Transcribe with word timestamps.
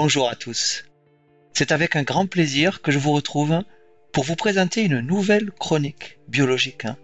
Bonjour 0.00 0.28
à 0.28 0.36
tous. 0.36 0.84
C'est 1.54 1.72
avec 1.72 1.96
un 1.96 2.04
grand 2.04 2.28
plaisir 2.28 2.82
que 2.82 2.92
je 2.92 3.00
vous 3.00 3.10
retrouve 3.10 3.64
pour 4.12 4.22
vous 4.22 4.36
présenter 4.36 4.84
une 4.84 5.00
nouvelle 5.00 5.50
chronique 5.50 6.20
biologique, 6.28 6.84
hein, 6.84 6.96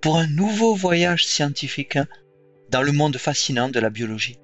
pour 0.00 0.18
un 0.18 0.26
nouveau 0.26 0.74
voyage 0.74 1.24
scientifique 1.24 1.94
hein, 1.94 2.08
dans 2.68 2.82
le 2.82 2.90
monde 2.90 3.16
fascinant 3.16 3.68
de 3.68 3.78
la 3.78 3.90
biologie. 3.90 4.40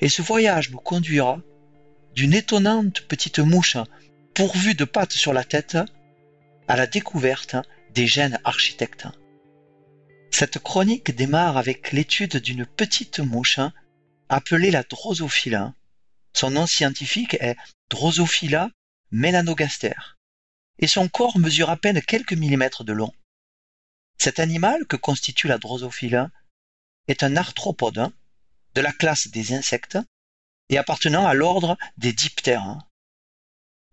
Et 0.00 0.08
ce 0.08 0.22
voyage 0.22 0.70
nous 0.70 0.78
conduira 0.78 1.38
d'une 2.14 2.32
étonnante 2.32 3.02
petite 3.02 3.40
mouche 3.40 3.76
hein, 3.76 3.84
pourvue 4.32 4.74
de 4.74 4.86
pattes 4.86 5.12
sur 5.12 5.34
la 5.34 5.44
tête 5.44 5.76
à 6.66 6.76
la 6.76 6.86
découverte 6.86 7.56
des 7.92 8.06
gènes 8.06 8.40
architectes. 8.42 9.06
Cette 10.30 10.60
chronique 10.60 11.14
démarre 11.14 11.58
avec 11.58 11.92
l'étude 11.92 12.38
d'une 12.38 12.64
petite 12.64 13.20
mouche 13.20 13.60
appelée 14.30 14.70
la 14.70 14.82
drosophila. 14.82 15.74
Son 16.36 16.50
nom 16.50 16.66
scientifique 16.66 17.34
est 17.40 17.56
Drosophila 17.88 18.68
melanogaster 19.10 19.94
et 20.78 20.86
son 20.86 21.08
corps 21.08 21.38
mesure 21.38 21.70
à 21.70 21.78
peine 21.78 22.02
quelques 22.02 22.34
millimètres 22.34 22.84
de 22.84 22.92
long. 22.92 23.14
Cet 24.18 24.38
animal 24.38 24.86
que 24.86 24.96
constitue 24.96 25.48
la 25.48 25.56
drosophila 25.56 26.30
est 27.08 27.22
un 27.22 27.38
arthropode 27.38 28.12
de 28.74 28.80
la 28.82 28.92
classe 28.92 29.28
des 29.28 29.54
insectes 29.54 29.96
et 30.68 30.76
appartenant 30.76 31.26
à 31.26 31.32
l'ordre 31.32 31.78
des 31.96 32.12
diptères. 32.12 32.80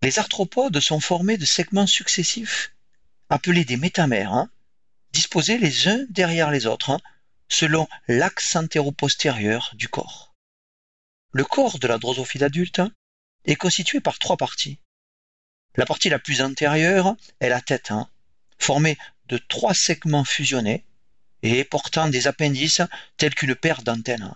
Les 0.02 0.18
arthropodes 0.18 0.80
sont 0.80 1.00
formés 1.00 1.38
de 1.38 1.46
segments 1.46 1.86
successifs 1.86 2.74
appelés 3.30 3.64
des 3.64 3.78
métamères, 3.78 4.48
disposés 5.12 5.56
les 5.56 5.88
uns 5.88 6.04
derrière 6.10 6.50
les 6.50 6.66
autres 6.66 7.00
selon 7.48 7.88
l'axe 8.06 8.54
antéro-postérieur 8.54 9.70
du 9.76 9.88
corps. 9.88 10.33
Le 11.34 11.44
corps 11.44 11.80
de 11.80 11.88
la 11.88 11.98
drosophile 11.98 12.44
adulte 12.44 12.80
est 13.44 13.56
constitué 13.56 14.00
par 14.00 14.20
trois 14.20 14.36
parties. 14.36 14.78
La 15.74 15.84
partie 15.84 16.08
la 16.08 16.20
plus 16.20 16.40
antérieure 16.40 17.16
est 17.40 17.48
la 17.48 17.60
tête, 17.60 17.90
hein, 17.90 18.08
formée 18.56 18.96
de 19.26 19.38
trois 19.38 19.74
segments 19.74 20.24
fusionnés 20.24 20.84
et 21.42 21.64
portant 21.64 22.06
des 22.06 22.28
appendices 22.28 22.82
tels 23.16 23.34
qu'une 23.34 23.56
paire 23.56 23.82
d'antennes. 23.82 24.32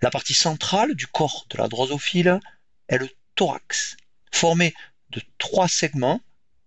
La 0.00 0.12
partie 0.12 0.32
centrale 0.32 0.94
du 0.94 1.08
corps 1.08 1.46
de 1.50 1.58
la 1.58 1.66
drosophile 1.66 2.38
est 2.86 2.98
le 2.98 3.10
thorax, 3.34 3.96
formé 4.30 4.76
de 5.08 5.20
trois 5.38 5.66
segments 5.66 6.20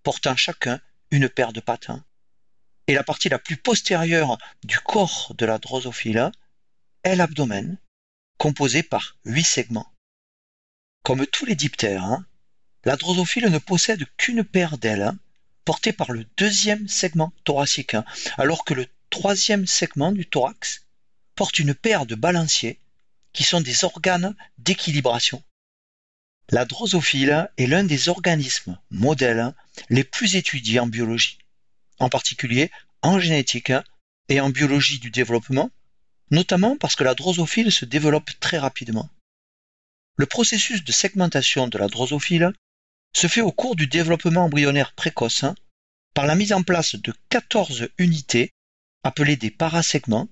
portant 0.04 0.36
chacun 0.36 0.82
une 1.12 1.30
paire 1.30 1.54
de 1.54 1.62
pattes. 1.62 1.92
Et 2.88 2.94
la 2.94 3.06
partie 3.06 3.30
la 3.30 3.40
plus 3.40 3.56
postérieure 3.56 4.38
du 4.66 4.80
corps 4.80 5.34
de 5.38 5.46
la 5.46 5.60
drosophile 5.60 6.30
est 7.06 7.16
l'abdomen, 7.16 7.78
composé 8.38 8.84
par 8.84 9.18
huit 9.26 9.44
segments. 9.44 9.94
Comme 11.04 11.26
tous 11.28 11.46
les 11.46 11.56
diptères, 11.56 12.04
hein, 12.04 12.26
la 12.86 12.98
drosophile 12.98 13.48
ne 13.48 13.58
possède 13.58 14.06
qu'une 14.18 14.44
paire 14.44 14.78
d'ailes 14.78 15.12
portée 15.66 15.94
par 15.94 16.12
le 16.12 16.26
deuxième 16.38 16.88
segment 16.88 17.34
thoracique, 17.44 17.94
hein, 17.94 18.06
alors 18.38 18.66
que 18.66 18.74
le 18.74 18.88
troisième 19.10 19.66
segment 19.68 20.12
du 20.12 20.26
thorax 20.26 20.86
porte 21.36 21.60
une 21.60 21.74
paire 21.74 22.06
de 22.06 22.16
balanciers 22.16 22.80
qui 23.32 23.44
sont 23.44 23.62
des 23.62 23.84
organes 23.84 24.36
d'équilibration. 24.58 25.44
La 26.50 26.66
drosophile 26.66 27.50
est 27.58 27.68
l'un 27.68 27.84
des 27.84 28.10
organismes 28.10 28.78
modèles 28.92 29.54
les 29.90 30.04
plus 30.04 30.36
étudiés 30.36 30.80
en 30.80 30.88
biologie, 30.88 31.40
en 32.00 32.10
particulier 32.10 32.70
en 33.02 33.20
génétique 33.20 33.72
et 34.30 34.40
en 34.40 34.50
biologie 34.50 35.00
du 35.00 35.10
développement, 35.10 35.72
notamment 36.32 36.78
parce 36.78 36.96
que 36.96 37.04
la 37.04 37.16
drosophile 37.16 37.72
se 37.72 37.86
développe 37.86 38.32
très 38.40 38.58
rapidement. 38.58 39.10
Le 40.16 40.26
processus 40.26 40.84
de 40.84 40.92
segmentation 40.92 41.68
de 41.68 41.78
la 41.78 41.88
drosophile 41.88 42.54
se 43.16 43.28
fait 43.28 43.42
au 43.42 43.52
cours 43.52 43.76
du 43.76 43.88
développement 43.88 44.46
embryonnaire 44.46 44.94
précoce 44.94 45.44
hein, 45.44 45.56
par 46.14 46.26
la 46.26 46.36
mise 46.36 46.54
en 46.54 46.64
place 46.64 46.96
de 46.96 47.14
14 47.30 47.90
unités 47.98 48.52
appelées 49.04 49.36
des 49.36 49.52
parasegments 49.52 50.30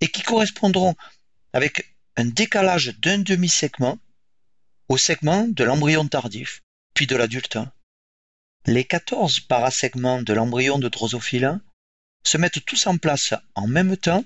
et 0.00 0.08
qui 0.08 0.22
correspondront 0.22 0.94
avec 1.52 1.94
un 2.16 2.24
décalage 2.24 2.98
d'un 2.98 3.18
demi-segment 3.18 3.98
au 4.88 4.96
segment 4.98 5.46
de 5.48 5.64
l'embryon 5.64 6.06
tardif, 6.08 6.62
puis 6.94 7.06
de 7.06 7.16
l'adulte. 7.16 7.58
Les 8.66 8.84
14 8.84 9.40
parasegments 9.40 10.22
de 10.22 10.32
l'embryon 10.32 10.78
de 10.78 10.88
drosophile 10.88 11.60
se 12.24 12.38
mettent 12.38 12.64
tous 12.64 12.86
en 12.86 12.98
place 12.98 13.34
en 13.54 13.66
même 13.66 13.96
temps 13.96 14.24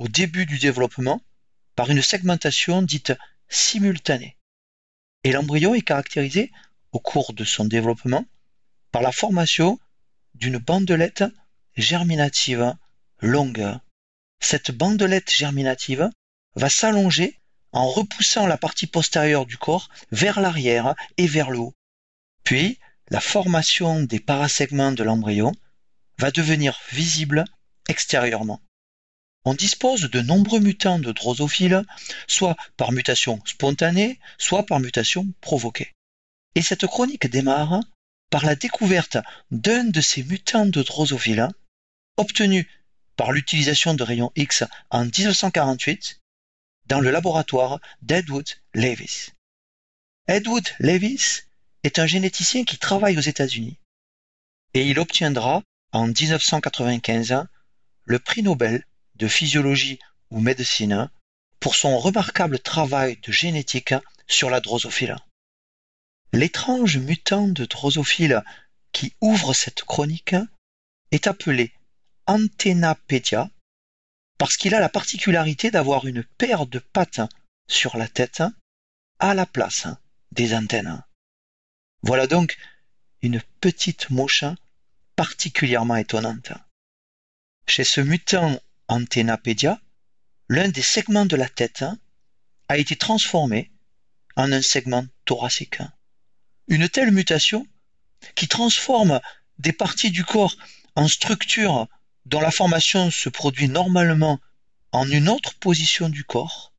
au 0.00 0.08
début 0.08 0.46
du 0.46 0.58
développement 0.58 1.20
par 1.76 1.90
une 1.90 2.02
segmentation 2.02 2.80
dite 2.80 3.12
simultanée. 3.48 4.36
Et 5.24 5.30
l'embryon 5.30 5.74
est 5.74 5.82
caractérisé 5.82 6.50
au 6.92 6.98
cours 6.98 7.34
de 7.34 7.44
son 7.44 7.66
développement 7.66 8.24
par 8.92 9.02
la 9.02 9.12
formation 9.12 9.78
d'une 10.34 10.56
bandelette 10.56 11.24
germinative 11.76 12.74
longue. 13.20 13.78
Cette 14.40 14.70
bandelette 14.70 15.30
germinative 15.30 16.08
va 16.54 16.70
s'allonger 16.70 17.38
en 17.72 17.86
repoussant 17.86 18.46
la 18.46 18.56
partie 18.56 18.86
postérieure 18.86 19.44
du 19.44 19.58
corps 19.58 19.90
vers 20.12 20.40
l'arrière 20.40 20.94
et 21.18 21.26
vers 21.26 21.50
le 21.50 21.58
haut. 21.58 21.74
Puis, 22.42 22.78
la 23.10 23.20
formation 23.20 24.02
des 24.02 24.18
parasegments 24.18 24.92
de 24.92 25.04
l'embryon 25.04 25.52
va 26.18 26.30
devenir 26.30 26.80
visible 26.90 27.44
extérieurement. 27.88 28.62
On 29.44 29.54
dispose 29.54 30.02
de 30.02 30.20
nombreux 30.20 30.60
mutants 30.60 30.98
de 30.98 31.12
drosophile, 31.12 31.84
soit 32.26 32.56
par 32.76 32.92
mutation 32.92 33.40
spontanée, 33.46 34.18
soit 34.38 34.66
par 34.66 34.80
mutation 34.80 35.26
provoquée. 35.40 35.94
Et 36.54 36.62
cette 36.62 36.86
chronique 36.86 37.26
démarre 37.26 37.80
par 38.28 38.44
la 38.44 38.54
découverte 38.54 39.16
d'un 39.50 39.84
de 39.84 40.00
ces 40.00 40.22
mutants 40.22 40.66
de 40.66 40.82
drosophile, 40.82 41.48
obtenu 42.16 42.68
par 43.16 43.32
l'utilisation 43.32 43.94
de 43.94 44.02
rayons 44.02 44.32
X 44.36 44.64
en 44.90 45.04
1948 45.04 46.20
dans 46.86 47.00
le 47.00 47.10
laboratoire 47.10 47.80
d'Edwood 48.02 48.48
Lewis. 48.74 49.30
Edwood 50.26 50.68
Lewis 50.78 51.42
est 51.82 51.98
un 51.98 52.06
généticien 52.06 52.64
qui 52.64 52.78
travaille 52.78 53.16
aux 53.16 53.22
États-Unis 53.22 53.78
et 54.74 54.86
il 54.86 54.98
obtiendra 54.98 55.62
en 55.92 56.06
1995 56.06 57.46
le 58.04 58.18
prix 58.18 58.42
Nobel 58.42 58.84
de 59.20 59.28
physiologie 59.28 59.98
ou 60.30 60.40
médecine 60.40 61.10
pour 61.60 61.76
son 61.76 61.98
remarquable 61.98 62.58
travail 62.58 63.18
de 63.22 63.30
génétique 63.30 63.94
sur 64.26 64.48
la 64.48 64.60
drosophile. 64.60 65.16
L'étrange 66.32 66.96
mutant 66.96 67.46
de 67.48 67.66
drosophile 67.66 68.42
qui 68.92 69.14
ouvre 69.20 69.52
cette 69.52 69.82
chronique 69.82 70.34
est 71.12 71.26
appelé 71.26 71.72
Antennapédia 72.26 73.50
parce 74.38 74.56
qu'il 74.56 74.74
a 74.74 74.80
la 74.80 74.88
particularité 74.88 75.70
d'avoir 75.70 76.06
une 76.06 76.24
paire 76.24 76.66
de 76.66 76.78
pattes 76.78 77.20
sur 77.68 77.98
la 77.98 78.08
tête 78.08 78.42
à 79.18 79.34
la 79.34 79.44
place 79.44 79.86
des 80.32 80.54
antennes. 80.54 81.02
Voilà 82.02 82.26
donc 82.26 82.56
une 83.20 83.42
petite 83.60 84.08
mouche 84.08 84.44
particulièrement 85.14 85.96
étonnante. 85.96 86.52
Chez 87.66 87.84
ce 87.84 88.00
mutant 88.00 88.58
Antennapédia, 88.90 89.80
l'un 90.48 90.68
des 90.68 90.82
segments 90.82 91.24
de 91.24 91.36
la 91.36 91.48
tête 91.48 91.84
a 92.68 92.76
été 92.76 92.96
transformé 92.96 93.70
en 94.34 94.50
un 94.50 94.62
segment 94.62 95.06
thoracique. 95.24 95.78
Une 96.66 96.88
telle 96.88 97.12
mutation, 97.12 97.68
qui 98.34 98.48
transforme 98.48 99.20
des 99.58 99.72
parties 99.72 100.10
du 100.10 100.24
corps 100.24 100.56
en 100.96 101.06
structures 101.06 101.86
dont 102.26 102.40
la 102.40 102.50
formation 102.50 103.12
se 103.12 103.28
produit 103.28 103.68
normalement 103.68 104.40
en 104.90 105.08
une 105.08 105.28
autre 105.28 105.54
position 105.54 106.08
du 106.08 106.24
corps, 106.24 106.74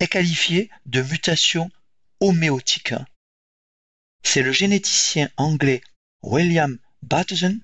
est 0.00 0.08
qualifiée 0.08 0.70
de 0.86 1.02
mutation 1.02 1.70
homéotique. 2.20 2.94
C'est 4.22 4.42
le 4.42 4.52
généticien 4.52 5.28
anglais 5.36 5.82
William 6.22 6.78
Bateson 7.02 7.60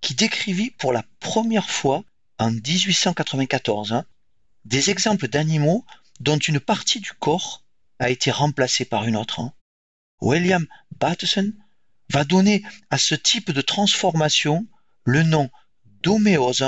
qui 0.00 0.14
décrivit 0.14 0.70
pour 0.70 0.92
la 0.92 1.02
première 1.18 1.70
fois 1.70 2.04
en 2.40 2.50
1894 2.50 3.92
hein, 3.92 4.06
des 4.64 4.88
exemples 4.88 5.28
d'animaux 5.28 5.84
dont 6.20 6.38
une 6.38 6.58
partie 6.58 6.98
du 7.00 7.12
corps 7.12 7.62
a 7.98 8.08
été 8.08 8.30
remplacée 8.30 8.86
par 8.86 9.04
une 9.04 9.16
autre. 9.16 9.40
Hein. 9.40 9.52
William 10.22 10.66
Bateson 10.98 11.52
va 12.08 12.24
donner 12.24 12.62
à 12.88 12.96
ce 12.96 13.14
type 13.14 13.52
de 13.52 13.60
transformation 13.60 14.66
le 15.04 15.22
nom 15.22 15.50
d'homéose 16.02 16.64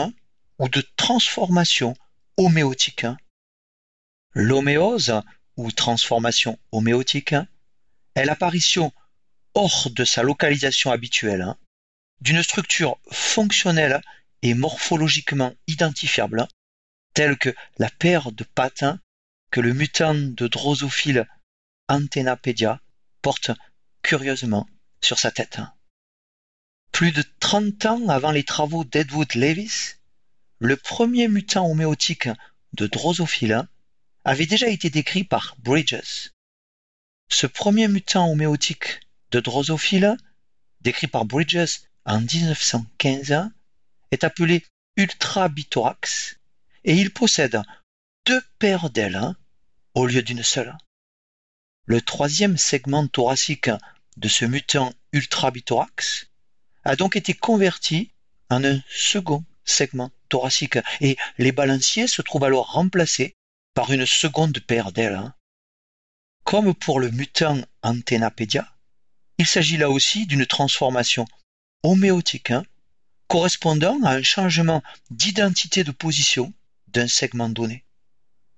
ou 0.59 0.69
de 0.69 0.85
transformation 0.97 1.95
homéotique. 2.37 3.07
L'homéose 4.35 5.23
ou 5.57 5.73
transformation 5.73 6.59
homéotique 6.71 7.35
est 8.15 8.25
l'apparition 8.27 8.93
hors 9.55 9.89
de 9.91 10.05
sa 10.05 10.23
localisation 10.23 10.91
habituelle 10.91 11.47
d'une 12.21 12.43
structure 12.43 12.99
fonctionnelle 13.11 14.03
et 14.43 14.55
morphologiquement 14.55 15.55
identifiable 15.67 16.47
telle 17.15 17.37
que 17.37 17.55
la 17.79 17.91
paire 17.91 18.33
de 18.33 18.45
pattes 18.45 18.85
que 19.51 19.61
le 19.61 19.73
mutant 19.75 20.15
de 20.15 20.49
drosophile 20.49 21.29
Antennapédia 21.89 22.81
porte 23.21 23.51
curieusement 24.03 24.69
sur 25.03 25.19
sa 25.19 25.31
tête. 25.31 25.61
Plus 26.91 27.13
de 27.13 27.25
30 27.41 27.87
ans 27.87 28.09
avant 28.09 28.31
les 28.31 28.45
travaux 28.45 28.85
d'Edwood 28.85 29.35
Lewis, 29.35 29.95
le 30.59 30.77
premier 30.77 31.29
mutant 31.29 31.69
homéotique 31.69 32.29
de 32.75 32.87
Drosophila 32.87 33.67
avait 34.25 34.47
déjà 34.47 34.69
été 34.69 34.91
décrit 34.91 35.25
par 35.25 35.57
Bridges. 35.59 36.31
Ce 37.29 37.47
premier 37.47 37.89
mutant 37.89 38.31
homéotique 38.31 39.01
de 39.33 39.41
Drosophila, 39.41 40.17
décrit 40.81 41.09
par 41.09 41.25
Bridges 41.25 41.81
en 42.05 42.21
1915, 42.21 43.51
est 44.13 44.23
appelé 44.23 44.65
ultrabithorax 44.97 46.39
et 46.85 46.95
il 46.95 47.13
possède 47.13 47.61
deux 48.27 48.43
paires 48.59 48.91
d'ailes 48.91 49.35
au 49.95 50.07
lieu 50.07 50.23
d'une 50.23 50.43
seule. 50.45 50.77
Le 51.87 52.01
troisième 52.01 52.57
segment 52.57 53.09
thoracique 53.09 53.71
de 54.17 54.29
ce 54.29 54.45
mutant 54.45 54.93
ultrabithorax 55.13 56.29
a 56.85 56.95
donc 56.95 57.17
été 57.17 57.35
converti 57.35 58.13
en 58.51 58.65
un 58.65 58.81
second 58.89 59.45
segment 59.65 60.11
thoracique 60.29 60.79
et 61.01 61.17
les 61.39 61.53
balanciers 61.53 62.07
se 62.07 62.23
trouvent 62.23 62.45
alors 62.45 62.73
remplacés 62.73 63.35
par 63.75 63.93
une 63.93 64.07
seconde 64.07 64.59
paire 64.61 64.93
d'ailes. 64.93 65.33
Comme 66.45 66.75
pour 66.75 67.01
le 67.01 67.11
mutant 67.11 67.61
Antennapédia, 67.83 68.69
il 69.39 69.47
s'agit 69.47 69.77
là 69.77 69.91
aussi 69.91 70.27
d'une 70.27 70.47
transformation 70.47 71.25
homéotique 71.83 72.51
hein, 72.51 72.65
correspondant 73.33 73.99
à 74.05 74.11
un 74.11 74.23
changement 74.23 74.83
d'identité 75.11 75.85
de 75.85 75.91
position 75.91 76.53
d'un 76.89 77.09
segment 77.09 77.49
donné. 77.49 77.83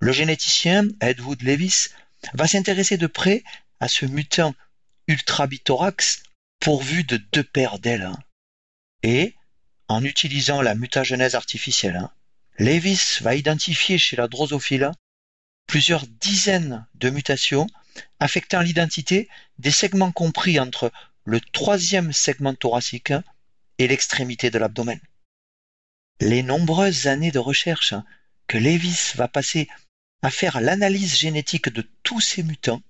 Le 0.01 0.11
généticien 0.11 0.89
Edward 1.01 1.41
Lewis 1.43 1.91
va 2.33 2.49
s'intéresser 2.49 2.97
de 2.97 3.07
près 3.07 3.45
à 3.79 3.87
ce 3.87 4.05
mutant 4.05 4.53
ultrabithorax 5.07 6.25
pourvu 6.59 7.05
de 7.05 7.19
deux 7.19 7.45
paires 7.45 7.79
d'ailes. 7.79 8.03
Hein. 8.03 8.19
Et, 9.05 9.37
en 9.87 10.03
utilisant 10.03 10.61
la 10.61 10.75
mutagenèse 10.75 11.37
artificielle, 11.37 11.95
hein, 11.95 12.11
Lewis 12.59 13.19
va 13.21 13.37
identifier 13.37 13.97
chez 13.97 14.17
la 14.17 14.27
drosophila 14.27 14.91
plusieurs 15.69 16.05
dizaines 16.05 16.85
de 16.97 17.11
mutations 17.11 17.69
affectant 18.19 18.61
l'identité 18.61 19.29
des 19.61 19.71
segments 19.71 20.11
compris 20.11 20.59
entre 20.59 20.91
le 21.25 21.41
troisième 21.41 22.13
segment 22.13 22.55
thoracique 22.55 23.13
et 23.79 23.89
l'extrémité 23.89 24.51
de 24.51 24.59
l'abdomen. 24.59 25.01
Les 26.21 26.43
nombreuses 26.43 27.07
années 27.07 27.33
de 27.33 27.39
recherche 27.39 27.95
que 28.47 28.59
Lewis 28.59 29.13
va 29.15 29.29
passer 29.29 29.69
à 30.23 30.31
faire 30.31 30.61
l'analyse 30.61 31.17
génétique 31.17 31.69
de 31.69 31.89
tous 32.03 32.21
ces 32.21 32.43
mutants 32.43 32.83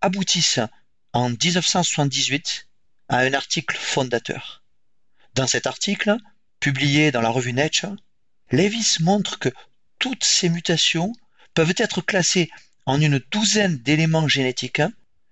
aboutissent 0.00 0.60
en 1.12 1.30
1978 1.30 2.68
à 3.08 3.18
un 3.18 3.34
article 3.34 3.76
fondateur. 3.76 4.64
Dans 5.34 5.46
cet 5.46 5.66
article, 5.66 6.16
publié 6.60 7.10
dans 7.10 7.20
la 7.20 7.28
revue 7.28 7.52
Nature, 7.52 7.96
Lewis 8.50 8.98
montre 9.00 9.38
que 9.38 9.50
toutes 9.98 10.24
ces 10.24 10.48
mutations 10.48 11.12
peuvent 11.54 11.74
être 11.76 12.00
classées 12.00 12.50
en 12.86 13.00
une 13.00 13.18
douzaine 13.30 13.78
d'éléments 13.78 14.28
génétiques 14.28 14.82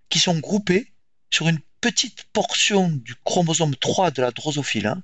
qui 0.09 0.19
sont 0.19 0.39
groupés 0.39 0.93
sur 1.31 1.49
une 1.49 1.61
petite 1.81 2.25
portion 2.32 2.88
du 2.88 3.15
chromosome 3.25 3.75
3 3.77 4.11
de 4.11 4.23
la 4.23 4.31
drosophile, 4.31 4.94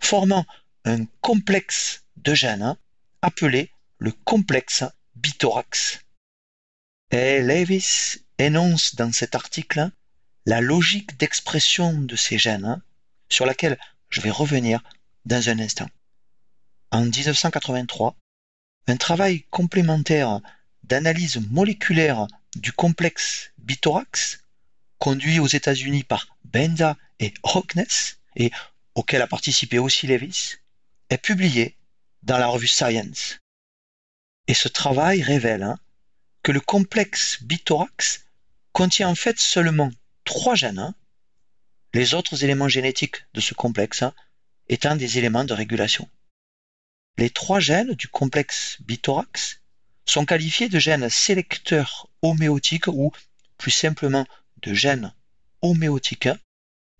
formant 0.00 0.46
un 0.84 1.04
complexe 1.20 2.04
de 2.16 2.34
gènes 2.34 2.76
appelé 3.22 3.70
le 3.98 4.12
complexe 4.12 4.84
bithorax. 5.16 6.00
Et 7.10 7.40
Lewis 7.40 8.18
énonce 8.38 8.94
dans 8.94 9.12
cet 9.12 9.34
article 9.34 9.90
la 10.44 10.60
logique 10.60 11.18
d'expression 11.18 11.92
de 11.94 12.14
ces 12.14 12.38
gènes, 12.38 12.80
sur 13.28 13.46
laquelle 13.46 13.78
je 14.10 14.20
vais 14.20 14.30
revenir 14.30 14.80
dans 15.24 15.48
un 15.48 15.58
instant. 15.58 15.88
En 16.92 17.04
1983, 17.04 18.14
un 18.86 18.96
travail 18.96 19.42
complémentaire 19.50 20.40
d'analyse 20.84 21.40
moléculaire 21.50 22.28
du 22.54 22.72
complexe 22.72 23.50
bithorax, 23.58 24.40
conduit 24.98 25.40
aux 25.40 25.46
États-Unis 25.46 26.04
par 26.04 26.36
Benza 26.44 26.96
et 27.20 27.32
Hockness, 27.42 28.18
et 28.36 28.50
auquel 28.94 29.22
a 29.22 29.26
participé 29.26 29.78
aussi 29.78 30.06
Lewis, 30.06 30.56
est 31.10 31.18
publié 31.18 31.76
dans 32.22 32.38
la 32.38 32.46
revue 32.46 32.66
Science. 32.66 33.38
Et 34.48 34.54
ce 34.54 34.68
travail 34.68 35.22
révèle 35.22 35.62
hein, 35.62 35.78
que 36.42 36.52
le 36.52 36.60
complexe 36.60 37.42
bithorax 37.42 38.24
contient 38.72 39.08
en 39.08 39.14
fait 39.14 39.38
seulement 39.38 39.90
trois 40.24 40.54
gènes, 40.54 40.78
hein, 40.78 40.94
les 41.94 42.14
autres 42.14 42.44
éléments 42.44 42.68
génétiques 42.68 43.24
de 43.34 43.40
ce 43.40 43.54
complexe 43.54 44.02
hein, 44.02 44.14
étant 44.68 44.96
des 44.96 45.18
éléments 45.18 45.44
de 45.44 45.54
régulation. 45.54 46.08
Les 47.16 47.30
trois 47.30 47.60
gènes 47.60 47.94
du 47.94 48.08
complexe 48.08 48.76
bithorax 48.80 49.60
sont 50.04 50.26
qualifiés 50.26 50.68
de 50.68 50.78
gènes 50.78 51.08
sélecteurs 51.08 52.08
homéotiques 52.22 52.88
ou 52.88 53.12
plus 53.56 53.70
simplement 53.70 54.26
de 54.62 54.74
gènes 54.74 55.12
homéotiques 55.62 56.28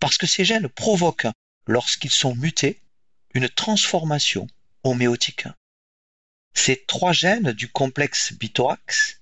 parce 0.01 0.19
que 0.19 0.27
ces 0.27 0.45
gènes 0.45 0.69
provoquent, 0.69 1.29
lorsqu'ils 1.67 2.11
sont 2.11 2.35
mutés, 2.35 2.81
une 3.35 3.49
transformation 3.49 4.47
homéotique. 4.85 5.47
Ces 6.55 6.85
trois 6.87 7.13
gènes 7.13 7.53
du 7.53 7.69
complexe 7.69 8.33
bithorax 8.33 9.21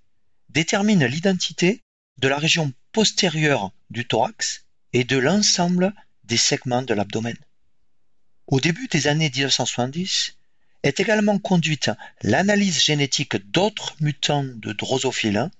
déterminent 0.51 1.07
l'identité 1.07 1.83
de 2.19 2.29
la 2.29 2.39
région 2.39 2.73
postérieure 2.93 3.73
du 3.91 4.07
thorax 4.07 4.65
et 4.93 5.05
de 5.05 5.17
l'ensemble 5.17 5.93
des 6.25 6.37
segments 6.37 6.83
de 6.83 6.95
l'abdomen. 6.95 7.37
Au 8.47 8.61
début 8.61 8.89
des 8.89 9.09
années 9.09 9.31
1970, 9.31 10.37
est 10.85 11.01
également 11.01 11.39
conduite 11.39 11.91
l'analyse 12.23 12.83
génétique 12.83 13.37
d'autres 13.51 13.97
mutants 14.01 14.45
de 14.45 14.73
drosophile 14.73 15.51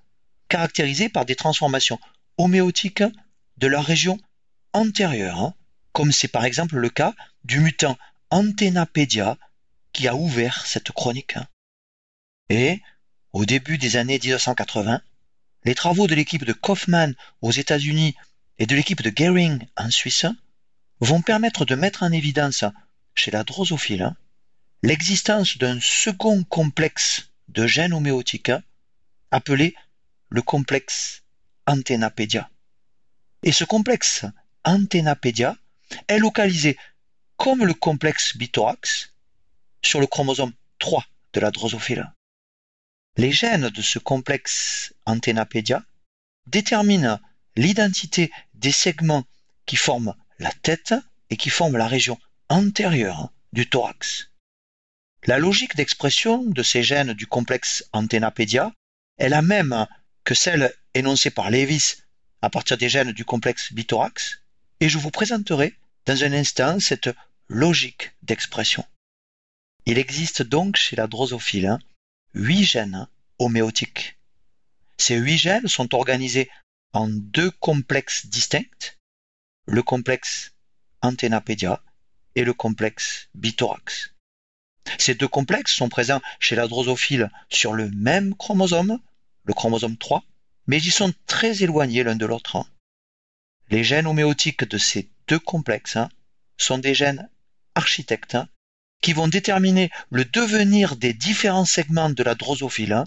caractérisés 0.49 1.09
par 1.09 1.25
des 1.25 1.35
transformations 1.35 1.99
homéotiques 2.37 3.03
de 3.57 3.67
leur 3.67 3.85
région 3.85 4.17
antérieure, 4.73 5.39
hein, 5.39 5.53
comme 5.91 6.11
c'est 6.11 6.27
par 6.27 6.45
exemple 6.45 6.77
le 6.77 6.89
cas 6.89 7.13
du 7.43 7.59
mutant 7.59 7.97
Antennapédia 8.29 9.37
qui 9.93 10.07
a 10.07 10.15
ouvert 10.15 10.65
cette 10.65 10.91
chronique. 10.91 11.37
Et, 12.49 12.81
au 13.31 13.45
début 13.45 13.77
des 13.77 13.97
années 13.97 14.19
1980, 14.19 15.01
les 15.63 15.75
travaux 15.75 16.07
de 16.07 16.15
l'équipe 16.15 16.43
de 16.43 16.53
Kaufman 16.53 17.13
aux 17.41 17.51
États-Unis 17.51 18.15
et 18.59 18.65
de 18.65 18.75
l'équipe 18.75 19.01
de 19.01 19.11
Gehring 19.15 19.65
en 19.77 19.89
Suisse 19.89 20.25
vont 20.99 21.21
permettre 21.21 21.65
de 21.65 21.75
mettre 21.75 22.03
en 22.03 22.11
évidence 22.11 22.65
chez 23.15 23.31
la 23.31 23.43
drosophile 23.43 24.13
l'existence 24.83 25.57
d'un 25.57 25.79
second 25.81 26.43
complexe 26.43 27.29
de 27.47 27.65
gènes 27.65 27.93
homéotiques 27.93 28.51
appelé 29.31 29.75
le 30.29 30.41
complexe 30.41 31.23
Antennapédia. 31.67 32.49
Et 33.43 33.51
ce 33.51 33.63
complexe 33.63 34.25
Antennapédia 34.63 35.55
est 36.07 36.19
localisé 36.19 36.77
comme 37.37 37.65
le 37.65 37.73
complexe 37.73 38.37
bithorax 38.37 39.13
sur 39.81 39.99
le 39.99 40.07
chromosome 40.07 40.53
3 40.79 41.05
de 41.33 41.39
la 41.39 41.51
drosophile. 41.51 42.11
Les 43.17 43.31
gènes 43.31 43.69
de 43.69 43.81
ce 43.81 43.99
complexe 43.99 44.93
Antennapédia 45.05 45.83
déterminent 46.47 47.19
l'identité 47.55 48.31
des 48.53 48.71
segments 48.71 49.25
qui 49.65 49.75
forment 49.75 50.15
la 50.39 50.51
tête 50.51 50.93
et 51.29 51.37
qui 51.37 51.49
forment 51.49 51.77
la 51.77 51.87
région 51.87 52.19
antérieure 52.49 53.31
du 53.53 53.67
thorax. 53.67 54.29
La 55.25 55.39
logique 55.39 55.75
d'expression 55.75 56.43
de 56.43 56.61
ces 56.61 56.83
gènes 56.83 57.13
du 57.13 57.25
complexe 57.25 57.87
Antennapédia 57.93 58.71
est 59.17 59.29
la 59.29 59.41
même 59.41 59.87
que 60.23 60.35
celle 60.35 60.73
énoncée 60.95 61.29
par 61.29 61.51
Lewis 61.51 61.97
à 62.41 62.49
partir 62.49 62.77
des 62.77 62.89
gènes 62.89 63.11
du 63.11 63.25
complexe 63.25 63.71
bithorax, 63.73 64.41
et 64.79 64.89
je 64.89 64.97
vous 64.97 65.11
présenterai 65.11 65.75
dans 66.05 66.23
un 66.23 66.33
instant 66.33 66.79
cette 66.79 67.09
logique 67.47 68.11
d'expression. 68.23 68.85
Il 69.85 69.97
existe 69.97 70.41
donc 70.41 70.77
chez 70.77 70.95
la 70.95 71.07
drosophile 71.07 71.77
huit 72.33 72.63
gènes 72.63 73.07
homéotiques. 73.39 74.17
Ces 74.97 75.15
huit 75.15 75.37
gènes 75.37 75.67
sont 75.67 75.93
organisés 75.93 76.49
en 76.93 77.07
deux 77.07 77.51
complexes 77.51 78.27
distincts, 78.27 78.95
le 79.65 79.83
complexe 79.83 80.53
Antennapédia 81.01 81.83
et 82.35 82.43
le 82.43 82.53
complexe 82.53 83.29
bithorax. 83.35 84.13
Ces 84.97 85.15
deux 85.15 85.27
complexes 85.27 85.73
sont 85.73 85.89
présents 85.89 86.21
chez 86.39 86.55
la 86.55 86.67
drosophile 86.67 87.29
sur 87.49 87.73
le 87.73 87.89
même 87.91 88.35
chromosome, 88.35 88.99
le 89.43 89.53
chromosome 89.53 89.97
3, 89.97 90.23
mais 90.67 90.81
ils 90.81 90.91
sont 90.91 91.13
très 91.27 91.63
éloignés 91.63 92.03
l'un 92.03 92.15
de 92.15 92.25
l'autre. 92.25 92.65
Les 93.69 93.83
gènes 93.83 94.07
homéotiques 94.07 94.67
de 94.67 94.77
ces 94.77 95.09
deux 95.27 95.39
complexes 95.39 95.95
hein, 95.95 96.09
sont 96.57 96.77
des 96.77 96.93
gènes 96.93 97.29
architectes 97.75 98.35
hein, 98.35 98.47
qui 99.01 99.13
vont 99.13 99.27
déterminer 99.27 99.91
le 100.09 100.25
devenir 100.25 100.95
des 100.95 101.13
différents 101.13 101.65
segments 101.65 102.09
de 102.09 102.23
la 102.23 102.35
drosophile 102.35 102.93
hein, 102.93 103.05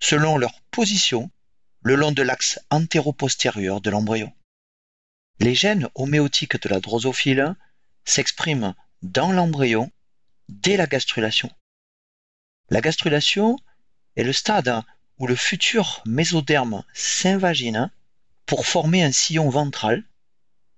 selon 0.00 0.38
leur 0.38 0.60
position, 0.70 1.30
le 1.82 1.94
long 1.94 2.12
de 2.12 2.22
l'axe 2.22 2.58
antéro-postérieur 2.70 3.80
de 3.80 3.90
l'embryon. 3.90 4.32
Les 5.38 5.54
gènes 5.54 5.88
homéotiques 5.94 6.60
de 6.60 6.68
la 6.68 6.80
drosophile 6.80 7.54
s'expriment 8.04 8.74
dans 9.02 9.32
l'embryon 9.32 9.90
dès 10.48 10.76
la 10.76 10.86
gastrulation. 10.86 11.50
La 12.70 12.80
gastrulation 12.80 13.58
est 14.16 14.24
le 14.24 14.32
stade 14.32 14.82
où 15.18 15.26
le 15.26 15.36
futur 15.36 16.02
mésoderme 16.06 16.84
s'invagine 16.92 17.90
pour 18.44 18.66
former 18.66 19.02
un 19.02 19.12
sillon 19.12 19.48
ventral 19.48 20.04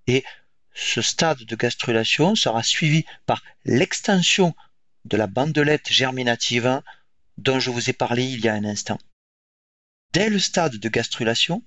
et 0.06 0.24
ce 0.74 1.02
stade 1.02 1.42
de 1.42 1.56
gastrulation 1.56 2.34
sera 2.34 2.62
suivi 2.62 3.04
par 3.26 3.42
l'extension 3.64 4.54
de 5.04 5.16
la 5.16 5.26
bandelette 5.26 5.92
germinative 5.92 6.82
dont 7.36 7.60
je 7.60 7.70
vous 7.70 7.90
ai 7.90 7.92
parlé 7.92 8.24
il 8.24 8.40
y 8.40 8.48
a 8.48 8.54
un 8.54 8.64
instant. 8.64 8.98
Dès 10.12 10.28
le 10.30 10.38
stade 10.38 10.76
de 10.76 10.88
gastrulation, 10.88 11.62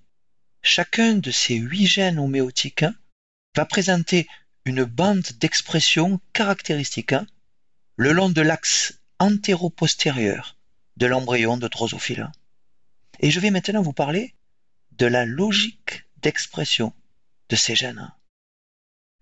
chacun 0.61 1.15
de 1.15 1.31
ces 1.31 1.55
huit 1.55 1.85
gènes 1.85 2.19
homéotiques 2.19 2.85
va 3.55 3.65
présenter 3.65 4.27
une 4.65 4.83
bande 4.85 5.27
d'expression 5.39 6.19
caractéristique 6.33 7.15
le 7.97 8.11
long 8.13 8.29
de 8.29 8.41
l'axe 8.41 8.99
antéro-postérieur 9.19 10.57
de 10.97 11.05
l'embryon 11.05 11.57
de 11.57 11.67
drosophile. 11.67 12.31
Et 13.19 13.31
je 13.31 13.39
vais 13.39 13.51
maintenant 13.51 13.81
vous 13.81 13.93
parler 13.93 14.35
de 14.91 15.05
la 15.05 15.25
logique 15.25 16.03
d'expression 16.17 16.93
de 17.49 17.55
ces 17.55 17.75
gènes. 17.75 18.11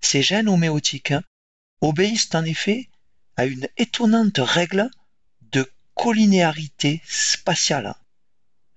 Ces 0.02 0.22
gènes 0.22 0.50
homéotiques 0.50 1.14
obéissent 1.82 2.34
en 2.34 2.46
effet 2.46 2.90
à 3.38 3.46
une 3.46 3.68
étonnante 3.78 4.40
règle 4.40 4.90
de 5.42 5.70
collinéarité 5.96 7.02
spatiale, 7.06 7.96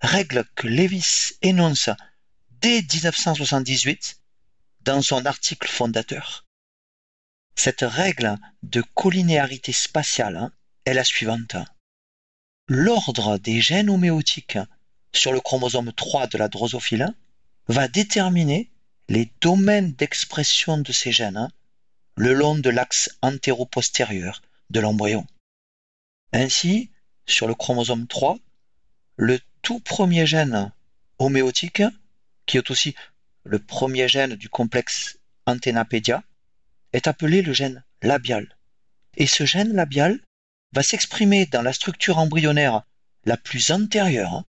règle 0.01 0.45
que 0.55 0.67
Lewis 0.67 1.33
énonce 1.43 1.91
dès 2.61 2.83
1978 2.83 4.21
dans 4.83 5.03
son 5.03 5.27
article 5.27 5.69
fondateur. 5.69 6.47
Cette 7.57 7.83
règle 7.83 8.39
de 8.63 8.83
collinéarité 8.95 9.73
spatiale 9.73 10.51
est 10.85 10.95
la 10.95 11.05
suivante. 11.05 11.57
L'ordre 12.69 13.39
des 13.39 13.61
gènes 13.61 13.91
homéotiques 13.91 14.59
sur 15.15 15.33
le 15.33 15.41
chromosome 15.41 15.93
3 15.93 16.27
de 16.29 16.39
la 16.39 16.49
drosophile 16.49 17.15
va 17.69 17.89
déterminer 17.89 18.71
les 19.09 19.31
domaines 19.41 19.93
d'expression 19.93 20.79
de 20.79 20.93
ces 20.93 21.13
gènes 21.13 21.49
le 22.17 22.33
long 22.33 22.57
de 22.57 22.71
l'axe 22.71 23.11
antéro-postérieur 23.23 24.43
de 24.71 24.81
l'embryon. 24.81 25.27
Ainsi, 26.33 26.91
sur 27.27 27.47
le 27.47 27.55
chromosome 27.55 28.07
3, 28.07 28.39
le 29.17 29.39
tout 29.63 29.81
premier 29.81 30.27
gène 30.27 30.73
homéotique, 31.19 31.83
qui 32.47 32.57
est 32.57 32.71
aussi 32.71 32.95
le 33.45 33.59
premier 33.59 34.09
gène 34.09 34.35
du 34.35 34.49
complexe 34.49 35.19
Antennapédia, 35.47 36.23
est 36.93 37.07
appelé 37.07 37.43
le 37.43 37.53
gène 37.53 37.85
labial. 38.03 38.57
Et 39.17 39.27
ce 39.27 39.45
gène 39.45 39.75
labial 39.75 40.21
va 40.73 40.83
s'exprimer 40.83 41.47
dans 41.47 41.63
la 41.63 41.73
structure 41.73 42.19
embryonnaire 42.19 42.83
la 43.25 43.37
plus 43.37 43.71
antérieure 43.71 44.45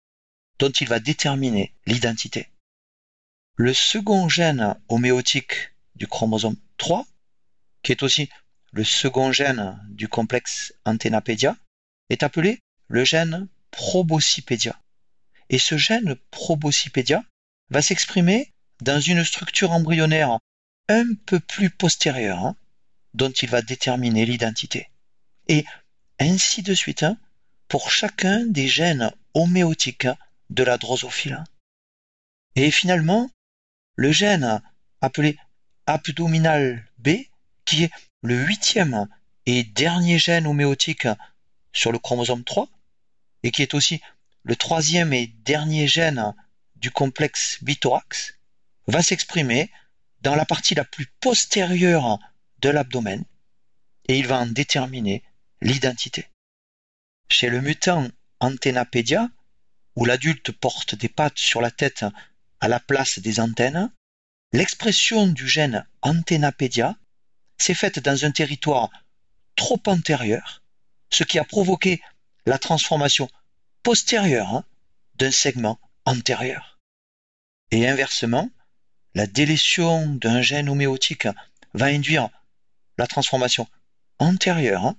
dont 0.59 0.69
il 0.69 0.87
va 0.87 0.99
déterminer 0.99 1.73
l'identité. 1.87 2.49
Le 3.55 3.73
second 3.73 4.29
gène 4.29 4.75
homéotique 4.89 5.71
du 5.95 6.05
chromosome 6.05 6.57
3, 6.77 7.05
qui 7.81 7.91
est 7.91 8.03
aussi 8.03 8.29
le 8.71 8.83
second 8.83 9.31
gène 9.31 9.79
du 9.89 10.07
complexe 10.07 10.73
Antennapédia, 10.85 11.57
est 12.09 12.23
appelé 12.23 12.59
le 12.87 13.03
gène 13.03 13.47
proboscipédia. 13.71 14.79
Et 15.49 15.57
ce 15.57 15.77
gène 15.77 16.15
proboscipédia 16.31 17.23
va 17.69 17.81
s'exprimer 17.81 18.51
dans 18.81 18.99
une 18.99 19.23
structure 19.23 19.71
embryonnaire 19.71 20.37
un 20.87 21.05
peu 21.25 21.39
plus 21.39 21.69
postérieure, 21.69 22.39
hein, 22.39 22.55
dont 23.13 23.31
il 23.31 23.49
va 23.49 23.61
déterminer 23.61 24.25
l'identité. 24.25 24.89
Et 25.47 25.65
ainsi 26.19 26.61
de 26.63 26.73
suite, 26.73 27.03
hein, 27.03 27.17
pour 27.67 27.91
chacun 27.91 28.45
des 28.45 28.67
gènes 28.67 29.11
homéotiques 29.33 30.07
de 30.49 30.63
la 30.63 30.77
drosophile. 30.77 31.43
Et 32.55 32.71
finalement, 32.71 33.29
le 33.95 34.11
gène 34.11 34.61
appelé 35.01 35.37
abdominal 35.85 36.85
B, 36.97 37.09
qui 37.65 37.83
est 37.83 37.91
le 38.21 38.35
huitième 38.35 39.07
et 39.45 39.63
dernier 39.63 40.19
gène 40.19 40.47
homéotique 40.47 41.07
sur 41.73 41.91
le 41.91 41.99
chromosome 41.99 42.43
3, 42.43 42.69
et 43.43 43.51
qui 43.51 43.61
est 43.61 43.73
aussi 43.73 44.01
le 44.43 44.55
troisième 44.55 45.13
et 45.13 45.27
dernier 45.27 45.87
gène 45.87 46.33
du 46.75 46.91
complexe 46.91 47.63
bithorax, 47.63 48.35
va 48.87 49.01
s'exprimer 49.01 49.71
dans 50.21 50.35
la 50.35 50.45
partie 50.45 50.75
la 50.75 50.85
plus 50.85 51.05
postérieure 51.19 52.19
de 52.59 52.69
l'abdomen, 52.69 53.23
et 54.07 54.17
il 54.17 54.27
va 54.27 54.39
en 54.39 54.47
déterminer 54.47 55.23
l'identité. 55.61 56.27
Chez 57.29 57.49
le 57.49 57.61
mutant 57.61 58.07
Antennapédia, 58.39 59.29
où 59.95 60.05
l'adulte 60.05 60.51
porte 60.51 60.95
des 60.95 61.09
pattes 61.09 61.37
sur 61.37 61.61
la 61.61 61.71
tête 61.71 62.05
à 62.59 62.67
la 62.67 62.79
place 62.79 63.19
des 63.19 63.39
antennes, 63.39 63.91
l'expression 64.53 65.27
du 65.27 65.47
gène 65.47 65.85
Antennapédia 66.01 66.95
s'est 67.57 67.73
faite 67.73 67.99
dans 67.99 68.25
un 68.25 68.31
territoire 68.31 68.89
trop 69.55 69.81
antérieur, 69.87 70.63
ce 71.09 71.23
qui 71.23 71.39
a 71.39 71.43
provoqué 71.43 72.01
la 72.45 72.57
transformation 72.57 73.29
postérieure 73.83 74.55
hein, 74.55 74.65
d'un 75.15 75.31
segment 75.31 75.79
antérieur. 76.05 76.79
Et 77.71 77.87
inversement, 77.87 78.49
la 79.15 79.27
délétion 79.27 80.07
d'un 80.07 80.41
gène 80.41 80.69
homéotique 80.69 81.27
va 81.73 81.87
induire 81.87 82.29
la 82.97 83.07
transformation 83.07 83.67
antérieure 84.17 84.85
hein, 84.85 84.97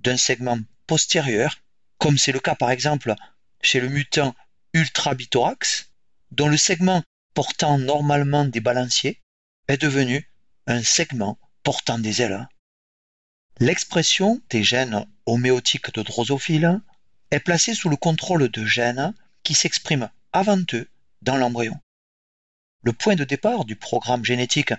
d'un 0.00 0.16
segment 0.16 0.58
postérieur, 0.86 1.60
comme 1.98 2.18
c'est 2.18 2.32
le 2.32 2.40
cas 2.40 2.54
par 2.54 2.70
exemple 2.70 3.14
chez 3.62 3.80
le 3.80 3.88
mutant 3.88 4.34
ultrabithorax, 4.72 5.90
dont 6.30 6.48
le 6.48 6.56
segment 6.56 7.02
portant 7.34 7.78
normalement 7.78 8.44
des 8.44 8.60
balanciers 8.60 9.20
est 9.68 9.80
devenu 9.80 10.28
un 10.66 10.82
segment 10.82 11.38
portant 11.62 11.98
des 11.98 12.22
ailes. 12.22 12.48
L'expression 13.60 14.40
des 14.50 14.62
gènes 14.62 15.06
homéotiques 15.26 15.92
de 15.94 16.02
drosophile 16.02 16.80
est 17.30 17.40
placée 17.40 17.74
sous 17.74 17.88
le 17.88 17.96
contrôle 17.96 18.48
de 18.48 18.64
gènes 18.64 19.14
qui 19.42 19.54
s'expriment 19.54 20.10
avant 20.32 20.62
eux 20.74 20.88
dans 21.22 21.36
l'embryon. 21.36 21.78
Le 22.84 22.92
point 22.92 23.16
de 23.16 23.24
départ 23.24 23.64
du 23.64 23.76
programme 23.76 24.24
génétique 24.24 24.72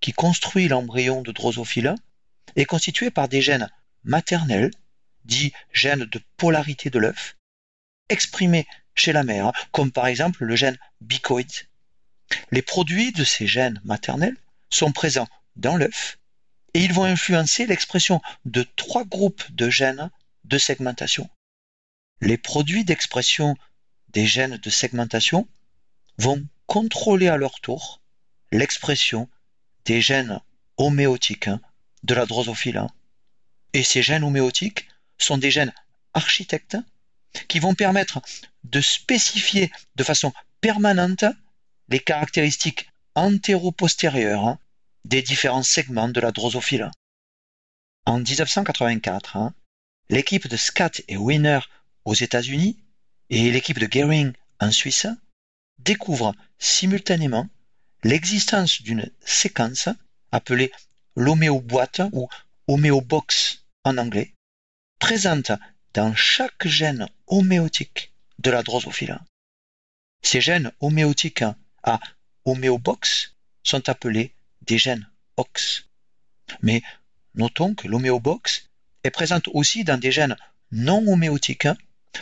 qui 0.00 0.12
construit 0.12 0.68
l'embryon 0.68 1.22
de 1.22 1.32
drosophile 1.32 1.94
est 2.56 2.66
constitué 2.66 3.10
par 3.10 3.28
des 3.28 3.40
gènes 3.40 3.70
maternels, 4.04 4.70
dits 5.24 5.52
gènes 5.72 6.04
de 6.04 6.20
polarité 6.36 6.90
de 6.90 6.98
l'œuf, 6.98 7.37
exprimés 8.08 8.66
chez 8.94 9.12
la 9.12 9.24
mère, 9.24 9.52
comme 9.72 9.92
par 9.92 10.06
exemple 10.06 10.44
le 10.44 10.56
gène 10.56 10.78
bicoïde. 11.00 11.52
Les 12.50 12.62
produits 12.62 13.12
de 13.12 13.24
ces 13.24 13.46
gènes 13.46 13.80
maternels 13.84 14.36
sont 14.70 14.92
présents 14.92 15.28
dans 15.56 15.76
l'œuf 15.76 16.18
et 16.74 16.80
ils 16.80 16.92
vont 16.92 17.04
influencer 17.04 17.66
l'expression 17.66 18.20
de 18.44 18.66
trois 18.76 19.04
groupes 19.04 19.50
de 19.52 19.70
gènes 19.70 20.10
de 20.44 20.58
segmentation. 20.58 21.28
Les 22.20 22.36
produits 22.36 22.84
d'expression 22.84 23.56
des 24.10 24.26
gènes 24.26 24.56
de 24.56 24.70
segmentation 24.70 25.48
vont 26.18 26.44
contrôler 26.66 27.28
à 27.28 27.36
leur 27.36 27.60
tour 27.60 28.00
l'expression 28.52 29.28
des 29.84 30.00
gènes 30.00 30.40
homéotiques 30.76 31.50
de 32.02 32.14
la 32.14 32.26
drosophile. 32.26 32.82
Et 33.72 33.82
ces 33.82 34.02
gènes 34.02 34.24
homéotiques 34.24 34.88
sont 35.18 35.38
des 35.38 35.50
gènes 35.50 35.72
architectes 36.14 36.76
qui 37.48 37.58
vont 37.58 37.74
permettre 37.74 38.20
de 38.64 38.80
spécifier 38.80 39.70
de 39.96 40.04
façon 40.04 40.32
permanente 40.60 41.24
les 41.88 42.00
caractéristiques 42.00 42.88
antéro-postérieures 43.14 44.56
des 45.04 45.22
différents 45.22 45.62
segments 45.62 46.08
de 46.08 46.20
la 46.20 46.32
drosophile. 46.32 46.90
En 48.06 48.18
1984, 48.18 49.52
l'équipe 50.10 50.48
de 50.48 50.56
Scott 50.56 51.02
et 51.08 51.16
Wiener 51.16 51.60
aux 52.04 52.14
États-Unis 52.14 52.78
et 53.30 53.50
l'équipe 53.50 53.78
de 53.78 53.88
Gehring 53.90 54.32
en 54.60 54.70
Suisse 54.70 55.06
découvrent 55.78 56.34
simultanément 56.58 57.48
l'existence 58.04 58.82
d'une 58.82 59.10
séquence 59.24 59.88
appelée 60.32 60.72
l'homéoboîte 61.16 62.02
ou 62.12 62.28
homéobox 62.68 63.64
en 63.84 63.98
anglais, 63.98 64.34
présente 64.98 65.52
dans 65.94 66.14
chaque 66.14 66.66
gène 66.66 67.08
homéotique 67.26 68.12
de 68.38 68.50
la 68.50 68.62
drosophile. 68.62 69.18
Ces 70.22 70.40
gènes 70.40 70.72
homéotiques 70.80 71.44
à 71.82 72.00
homéobox 72.44 73.34
sont 73.62 73.88
appelés 73.88 74.32
des 74.62 74.78
gènes 74.78 75.08
OX. 75.36 75.84
Mais 76.62 76.82
notons 77.34 77.74
que 77.74 77.88
l'homéobox 77.88 78.68
est 79.04 79.10
présente 79.10 79.48
aussi 79.48 79.84
dans 79.84 79.98
des 79.98 80.12
gènes 80.12 80.36
non 80.72 81.06
homéotiques, 81.06 81.68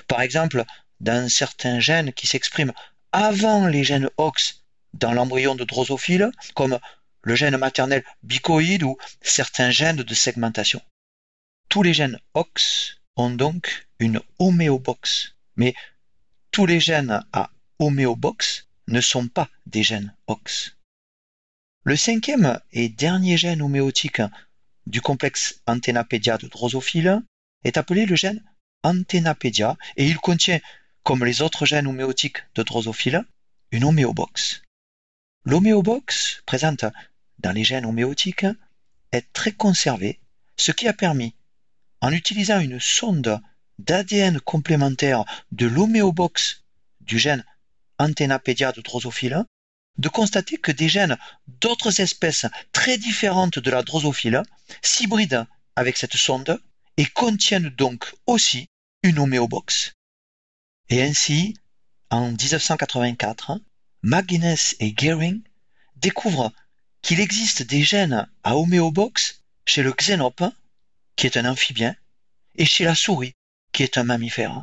par 0.08 0.20
exemple 0.20 0.64
dans 1.00 1.28
certains 1.28 1.80
gènes 1.80 2.12
qui 2.12 2.26
s'expriment 2.26 2.73
avant 3.12 3.66
les 3.66 3.85
gènes 3.85 4.11
OX 4.16 4.62
dans 4.94 5.12
l'embryon 5.12 5.54
de 5.54 5.64
drosophile, 5.64 6.30
comme 6.54 6.78
le 7.23 7.35
gène 7.35 7.56
maternel 7.56 8.04
bicoïde 8.23 8.82
ou 8.82 8.96
certains 9.20 9.70
gènes 9.70 9.96
de 9.96 10.14
segmentation. 10.14 10.80
Tous 11.68 11.82
les 11.82 11.92
gènes 11.92 12.18
OX 12.35 12.95
ont 13.16 13.30
donc 13.30 13.88
une 13.99 14.20
homéobox, 14.38 15.35
mais 15.56 15.75
tous 16.50 16.66
les 16.66 16.80
gènes 16.80 17.25
à 17.32 17.50
homéobox 17.78 18.66
ne 18.88 19.00
sont 19.00 19.28
pas 19.28 19.49
des 19.66 19.82
gènes 19.82 20.14
OX. 20.26 20.76
Le 21.85 21.96
cinquième 21.96 22.61
et 22.73 22.88
dernier 22.88 23.37
gène 23.37 23.62
homéotique 23.62 24.23
du 24.87 25.00
complexe 25.00 25.61
Antennapédia 25.66 26.38
de 26.38 26.49
drosophile 26.49 27.23
est 27.64 27.76
appelé 27.76 28.06
le 28.06 28.16
gène 28.16 28.42
Antennapédia 28.82 29.76
et 29.96 30.06
il 30.06 30.18
contient, 30.18 30.61
comme 31.02 31.25
les 31.25 31.42
autres 31.42 31.66
gènes 31.66 31.87
homéotiques 31.87 32.44
de 32.54 32.62
drosophile, 32.62 33.25
une 33.73 33.85
homéobox. 33.85 34.62
L'homéobox, 35.44 36.42
présente 36.46 36.85
dans 37.38 37.52
les 37.52 37.64
gènes 37.64 37.87
homéotiques, 37.87 38.46
est 39.12 39.32
très 39.32 39.52
conservée, 39.52 40.18
ce 40.56 40.73
qui 40.73 40.88
a 40.88 40.92
permis, 40.92 41.35
en 42.00 42.12
utilisant 42.12 42.60
une 42.60 42.80
sonde 42.80 43.40
d'ADN 43.78 44.40
complémentaire 44.40 45.24
de 45.52 45.66
l'homéobox 45.66 46.62
du 47.00 47.18
gène 47.18 47.44
Antennapédia 47.98 48.72
de 48.72 48.80
drosophile, 48.80 49.44
de 49.98 50.08
constater 50.08 50.58
que 50.58 50.72
des 50.72 50.88
gènes 50.88 51.16
d'autres 51.46 52.00
espèces 52.00 52.46
très 52.72 52.98
différentes 52.98 53.58
de 53.58 53.70
la 53.70 53.82
drosophile 53.82 54.42
s'hybrident 54.82 55.46
avec 55.74 55.96
cette 55.96 56.16
sonde 56.16 56.60
et 56.96 57.06
contiennent 57.06 57.70
donc 57.70 58.14
aussi 58.26 58.68
une 59.02 59.18
homéobox. 59.18 59.92
Et 60.88 61.02
ainsi, 61.02 61.54
en 62.10 62.30
1984, 62.30 63.60
McGuinness 64.02 64.76
et 64.80 64.94
Gehring 64.96 65.42
découvrent 65.96 66.52
qu'il 67.02 67.20
existe 67.20 67.62
des 67.62 67.82
gènes 67.82 68.28
à 68.42 68.56
homéobox 68.56 69.42
chez 69.64 69.82
le 69.82 69.92
xénope, 69.92 70.44
qui 71.16 71.26
est 71.26 71.37
un 71.37 71.44
amphibien, 71.44 71.94
et 72.56 72.66
chez 72.66 72.85
la 72.85 72.94
souris, 72.94 73.35
qui 73.73 73.82
est 73.82 73.99
un 73.99 74.04
mammifère. 74.04 74.62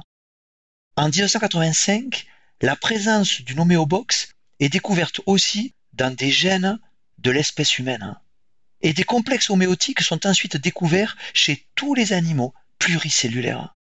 En 0.95 1.09
1985, 1.09 2.25
la 2.61 2.75
présence 2.75 3.41
d'une 3.41 3.59
homéobox 3.59 4.29
est 4.59 4.69
découverte 4.69 5.21
aussi 5.25 5.73
dans 5.93 6.13
des 6.13 6.31
gènes 6.31 6.79
de 7.17 7.31
l'espèce 7.31 7.77
humaine. 7.77 8.15
Et 8.81 8.93
des 8.93 9.03
complexes 9.03 9.49
homéotiques 9.49 10.01
sont 10.01 10.25
ensuite 10.27 10.57
découverts 10.57 11.17
chez 11.33 11.65
tous 11.75 11.93
les 11.93 12.13
animaux 12.13 12.53
pluricellulaires. 12.79 13.73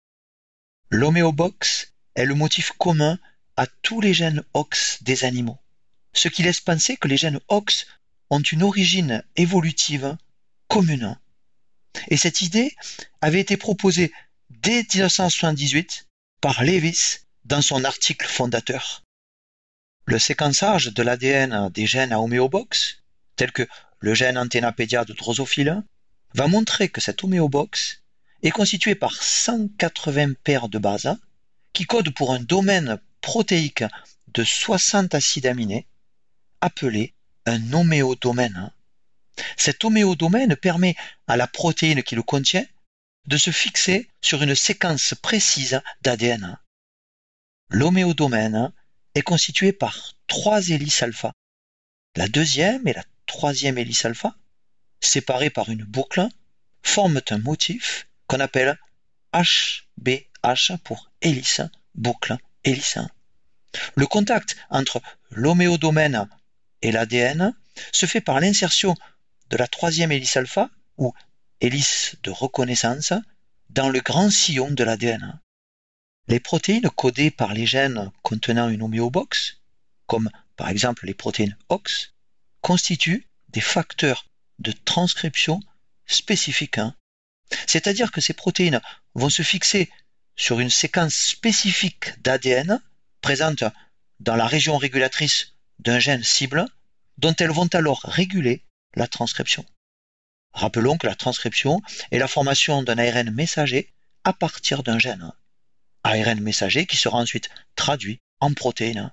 L'homéobox 0.91 1.93
est 2.15 2.25
le 2.25 2.35
motif 2.35 2.73
commun 2.73 3.19
à 3.57 3.67
tous 3.67 4.01
les 4.01 4.15
gènes 4.15 4.43
OX 4.55 5.03
des 5.03 5.25
animaux, 5.25 5.59
ce 6.13 6.29
qui 6.29 6.43
laisse 6.43 6.61
penser 6.61 6.97
que 6.97 7.09
les 7.09 7.17
gènes 7.17 7.41
OX 7.49 7.87
ont 8.31 8.41
une 8.41 8.63
origine 8.63 9.23
évolutive 9.37 10.17
commune. 10.69 11.19
Et 12.09 12.17
cette 12.17 12.41
idée 12.41 12.75
avait 13.21 13.41
été 13.41 13.57
proposée 13.57 14.13
dès 14.51 14.85
1978 14.95 16.07
par 16.41 16.65
Lewis 16.65 17.19
dans 17.45 17.63
son 17.63 17.85
article 17.85 18.27
fondateur. 18.27 19.03
Le 20.05 20.19
séquençage 20.19 20.87
de 20.87 21.03
l'ADN 21.03 21.71
des 21.71 21.87
gènes 21.87 22.13
à 22.13 22.21
homéobox, 22.21 23.03
tel 23.37 23.53
que 23.53 23.67
le 24.01 24.15
gène 24.15 24.37
antennapédia 24.39 25.05
de 25.05 25.13
drosophile, 25.13 25.83
va 26.35 26.49
montrer 26.49 26.89
que 26.89 27.01
cette 27.01 27.23
homéobox 27.23 28.03
est 28.43 28.51
constituée 28.51 28.95
par 28.95 29.15
180 29.15 30.35
paires 30.43 30.69
de 30.69 30.79
bases 30.79 31.17
qui 31.73 31.85
codent 31.85 32.15
pour 32.15 32.33
un 32.33 32.41
domaine 32.41 32.99
protéique 33.21 33.85
de 34.35 34.45
60 34.45 35.15
acides 35.15 35.47
aminés 35.47 35.87
appelé 36.61 37.15
un 37.47 37.73
homéodomaine. 37.73 38.73
Cet 39.57 39.85
homéodomaine 39.85 40.57
permet 40.57 40.97
à 41.27 41.37
la 41.37 41.47
protéine 41.47 42.03
qui 42.03 42.15
le 42.15 42.23
contient 42.23 42.67
de 43.27 43.37
se 43.37 43.51
fixer 43.51 44.09
sur 44.21 44.43
une 44.43 44.55
séquence 44.55 45.15
précise 45.23 45.81
d'ADN. 46.03 46.59
L'homéodomaine 47.71 48.73
est 49.15 49.23
constitué 49.23 49.73
par 49.73 50.15
trois 50.27 50.69
hélices 50.69 51.03
alpha. 51.03 51.33
La 52.17 52.29
deuxième 52.29 52.87
et 52.87 52.93
la 52.93 53.05
troisième 53.27 53.79
hélice 53.79 54.05
alpha, 54.05 54.35
séparées 55.01 55.51
par 55.51 55.71
une 55.71 55.85
boucle, 55.85 56.27
forment 56.83 57.23
un 57.31 57.39
motif 57.39 58.09
qu'on 58.27 58.41
appelle 58.41 58.79
HBH 59.33 60.77
pour 60.85 61.11
hélice, 61.23 61.63
boucle, 61.95 62.37
hélice. 62.65 62.99
Le 63.95 64.07
contact 64.07 64.57
entre 64.69 65.01
l'homéodomaine 65.31 66.29
et 66.83 66.93
l'ADN 66.93 67.55
se 67.93 68.07
fait 68.07 68.21
par 68.21 68.41
l'insertion 68.41 68.95
de 69.53 69.59
la 69.59 69.69
troisième 69.69 70.11
hélice 70.11 70.39
alpha, 70.39 70.71
ou 70.97 71.13
hélice 71.61 72.17
de 72.23 72.31
reconnaissance, 72.31 73.13
dans 73.69 73.91
le 73.91 74.01
grand 74.01 74.31
sillon 74.31 74.71
de 74.71 74.83
l'ADN. 74.83 75.39
Les 76.27 76.41
protéines 76.41 76.89
codées 76.89 77.31
par 77.31 77.53
les 77.53 77.67
gènes 77.67 78.11
contenant 78.23 78.71
une 78.71 78.83
homéobox, 78.83 79.61
comme 80.07 80.31
par 80.57 80.71
exemple 80.71 81.05
les 81.05 81.13
protéines 81.13 81.57
OX, 81.69 82.15
constituent 82.63 83.27
des 83.51 83.61
facteurs 83.61 84.27
de 84.59 84.73
transcription 84.73 85.61
spécifiques. 86.07 86.79
Hein. 86.79 86.97
C'est-à-dire 87.67 88.11
que 88.11 88.23
ces 88.23 88.33
protéines 88.33 88.81
vont 89.15 89.29
se 89.29 89.43
fixer 89.43 89.91
sur 90.35 90.61
une 90.61 90.71
séquence 90.71 91.15
spécifique 91.15 92.23
d'ADN 92.23 92.81
présente 93.21 93.65
dans 94.19 94.37
la 94.37 94.47
région 94.47 94.79
régulatrice 94.79 95.53
d'un 95.79 95.99
gène 95.99 96.23
cible, 96.23 96.65
dont 97.19 97.35
elles 97.39 97.51
vont 97.51 97.69
alors 97.75 98.01
réguler 98.05 98.65
la 98.95 99.07
transcription. 99.07 99.65
Rappelons 100.53 100.99
que 100.99 101.07
la 101.07 101.15
transcription 101.15 101.81
est 102.11 102.19
la 102.19 102.29
formation 102.29 102.83
d'un 102.83 102.99
ARN 102.99 103.31
messager 103.31 103.93
à 104.25 104.33
partir 104.33 104.83
d'un 104.83 104.99
gène. 104.99 105.33
ARN 106.05 106.41
messager 106.41 106.87
qui 106.87 106.97
sera 106.97 107.19
ensuite 107.19 107.49
traduit 107.75 108.21
en 108.41 108.53
protéines. 108.53 109.13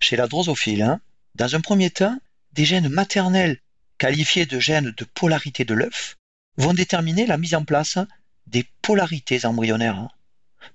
Chez 0.00 0.16
la 0.16 0.26
drosophile, 0.26 0.82
hein, 0.82 1.00
dans 1.34 1.54
un 1.54 1.60
premier 1.60 1.90
temps, 1.90 2.18
des 2.52 2.64
gènes 2.64 2.88
maternels 2.88 3.60
qualifiés 3.98 4.46
de 4.46 4.58
gènes 4.58 4.90
de 4.90 5.04
polarité 5.04 5.64
de 5.64 5.74
l'œuf 5.74 6.16
vont 6.56 6.74
déterminer 6.74 7.26
la 7.26 7.38
mise 7.38 7.54
en 7.54 7.64
place 7.64 7.98
des 8.46 8.64
polarités 8.82 9.44
embryonnaires. 9.46 10.08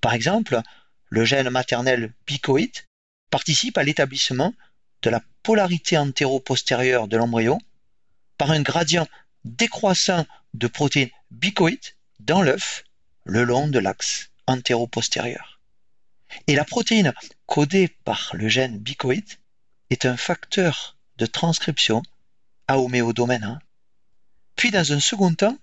Par 0.01 0.13
exemple, 0.13 0.61
le 1.09 1.25
gène 1.25 1.49
maternel 1.49 2.13
bicoïde 2.27 2.85
participe 3.29 3.77
à 3.77 3.83
l'établissement 3.83 4.53
de 5.01 5.09
la 5.09 5.21
polarité 5.43 5.97
antéro-postérieure 5.97 7.07
de 7.07 7.17
l'embryon 7.17 7.59
par 8.39 8.51
un 8.51 8.61
gradient 8.61 9.07
décroissant 9.43 10.25
de 10.55 10.67
protéines 10.67 11.11
bicoïdes 11.29 11.93
dans 12.19 12.41
l'œuf 12.41 12.83
le 13.25 13.43
long 13.43 13.67
de 13.67 13.77
l'axe 13.77 14.31
antéro-postérieur. 14.47 15.59
Et 16.47 16.55
la 16.55 16.65
protéine 16.65 17.13
codée 17.45 17.89
par 18.05 18.31
le 18.33 18.47
gène 18.47 18.79
bicoïde 18.79 19.29
est 19.89 20.05
un 20.05 20.17
facteur 20.17 20.97
de 21.17 21.25
transcription 21.25 22.01
à 22.67 22.79
homéodomaine. 22.79 23.59
Puis 24.55 24.71
dans 24.71 24.93
un 24.93 24.99
second 24.99 25.33
temps, 25.33 25.57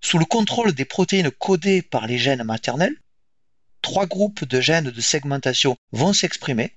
sous 0.00 0.18
le 0.18 0.24
contrôle 0.24 0.72
des 0.72 0.84
protéines 0.84 1.30
codées 1.30 1.80
par 1.80 2.06
les 2.06 2.18
gènes 2.18 2.42
maternels, 2.42 2.96
trois 3.82 4.06
groupes 4.06 4.44
de 4.44 4.60
gènes 4.60 4.90
de 4.90 5.00
segmentation 5.00 5.76
vont 5.92 6.12
s'exprimer, 6.12 6.74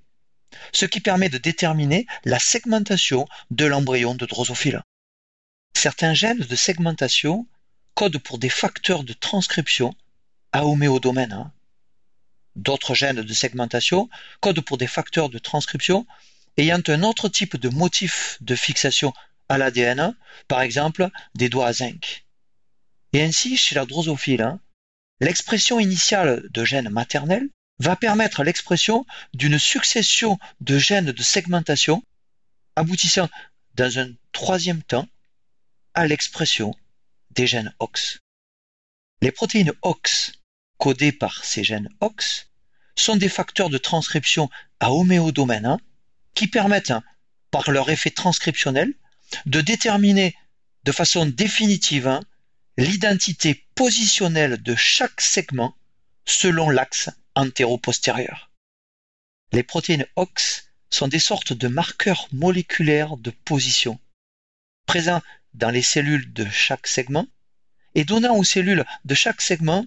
ce 0.73 0.85
qui 0.85 0.99
permet 0.99 1.29
de 1.29 1.39
déterminer 1.39 2.05
la 2.23 2.39
segmentation 2.39 3.27
de 3.49 3.65
l'embryon 3.65 4.13
de 4.13 4.25
drosophile. 4.27 4.83
Certains 5.81 6.13
gènes 6.13 6.39
de 6.39 6.55
segmentation 6.57 7.47
codent 7.93 8.17
pour 8.17 8.37
des 8.37 8.49
facteurs 8.49 9.05
de 9.05 9.13
transcription 9.13 9.95
à 10.51 10.65
homéodomaine. 10.65 11.31
Hein. 11.31 11.53
D'autres 12.57 12.95
gènes 12.95 13.21
de 13.21 13.33
segmentation 13.33 14.09
codent 14.41 14.59
pour 14.59 14.77
des 14.77 14.87
facteurs 14.87 15.29
de 15.29 15.39
transcription 15.39 16.05
ayant 16.57 16.81
un 16.89 17.01
autre 17.03 17.29
type 17.29 17.55
de 17.55 17.69
motif 17.69 18.37
de 18.41 18.55
fixation 18.55 19.13
à 19.47 19.57
l'ADN, 19.57 20.17
par 20.49 20.59
exemple 20.59 21.07
des 21.35 21.47
doigts 21.47 21.67
à 21.67 21.71
zinc. 21.71 22.25
Et 23.13 23.23
ainsi, 23.23 23.55
chez 23.55 23.75
la 23.75 23.85
drosophile, 23.85 24.41
hein, 24.41 24.59
l'expression 25.21 25.79
initiale 25.79 26.43
de 26.49 26.65
gènes 26.65 26.89
maternels 26.89 27.47
va 27.79 27.95
permettre 27.95 28.43
l'expression 28.43 29.05
d'une 29.33 29.57
succession 29.57 30.39
de 30.59 30.77
gènes 30.77 31.13
de 31.13 31.23
segmentation 31.23 32.03
aboutissant 32.75 33.29
dans 33.75 33.97
un 33.97 34.11
troisième 34.33 34.83
temps 34.83 35.07
à 35.93 36.07
l'expression 36.07 36.75
des 37.31 37.47
gènes 37.47 37.73
OX. 37.79 38.19
Les 39.21 39.31
protéines 39.31 39.73
OX 39.81 40.31
codées 40.77 41.11
par 41.11 41.43
ces 41.43 41.63
gènes 41.63 41.89
OX 41.99 42.49
sont 42.95 43.15
des 43.15 43.29
facteurs 43.29 43.69
de 43.69 43.77
transcription 43.77 44.49
à 44.79 44.91
homéodomaine 44.91 45.77
qui 46.33 46.47
permettent, 46.47 46.91
hein, 46.91 47.03
par 47.51 47.71
leur 47.71 47.89
effet 47.89 48.11
transcriptionnel, 48.11 48.93
de 49.45 49.61
déterminer 49.61 50.35
de 50.83 50.91
façon 50.91 51.25
définitive 51.25 52.07
hein, 52.07 52.21
l'identité 52.77 53.65
positionnelle 53.75 54.61
de 54.61 54.75
chaque 54.75 55.21
segment 55.21 55.75
selon 56.25 56.69
l'axe 56.69 57.09
antéro-postérieur. 57.35 58.51
Les 59.51 59.63
protéines 59.63 60.05
OX 60.15 60.69
sont 60.89 61.07
des 61.07 61.19
sortes 61.19 61.53
de 61.53 61.67
marqueurs 61.67 62.27
moléculaires 62.31 63.17
de 63.17 63.31
position, 63.31 63.99
présents 64.85 65.21
dans 65.53 65.69
les 65.69 65.81
cellules 65.81 66.31
de 66.33 66.45
chaque 66.49 66.87
segment 66.87 67.27
et 67.95 68.05
donnant 68.05 68.35
aux 68.35 68.43
cellules 68.43 68.85
de 69.05 69.15
chaque 69.15 69.41
segment 69.41 69.85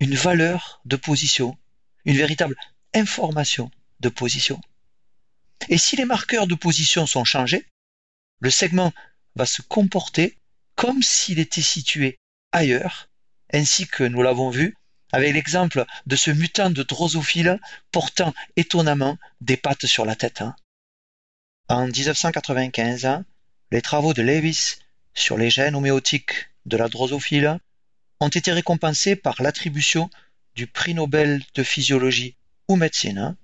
une 0.00 0.14
valeur 0.14 0.80
de 0.84 0.96
position, 0.96 1.56
une 2.04 2.16
véritable 2.16 2.56
information 2.94 3.70
de 4.00 4.08
position. 4.08 4.60
Et 5.68 5.78
si 5.78 5.96
les 5.96 6.04
marqueurs 6.04 6.46
de 6.46 6.54
position 6.54 7.06
sont 7.06 7.24
changés, 7.24 7.66
le 8.40 8.50
segment 8.50 8.92
va 9.34 9.46
se 9.46 9.62
comporter 9.62 10.36
comme 10.74 11.02
s'il 11.02 11.38
était 11.38 11.62
situé 11.62 12.18
ailleurs, 12.52 13.08
ainsi 13.52 13.86
que 13.86 14.04
nous 14.04 14.22
l'avons 14.22 14.50
vu 14.50 14.76
avec 15.12 15.32
l'exemple 15.32 15.84
de 16.06 16.16
ce 16.16 16.30
mutant 16.30 16.70
de 16.70 16.82
drosophile 16.82 17.60
portant 17.92 18.34
étonnamment 18.56 19.18
des 19.40 19.56
pattes 19.56 19.86
sur 19.86 20.04
la 20.04 20.16
tête. 20.16 20.42
Hein. 20.42 20.56
En 21.68 21.86
1995, 21.86 23.06
hein, 23.06 23.24
les 23.70 23.82
travaux 23.82 24.14
de 24.14 24.22
Lewis 24.22 24.76
sur 25.16 25.36
les 25.36 25.50
gènes 25.50 25.74
homéotiques 25.74 26.50
de 26.66 26.76
la 26.76 26.88
drosophile 26.88 27.58
ont 28.20 28.28
été 28.28 28.52
récompensés 28.52 29.16
par 29.16 29.42
l'attribution 29.42 30.08
du 30.54 30.66
prix 30.66 30.94
Nobel 30.94 31.42
de 31.54 31.62
physiologie 31.62 32.36
ou 32.68 32.76
médecine, 32.76 33.18
hein. 33.18 33.36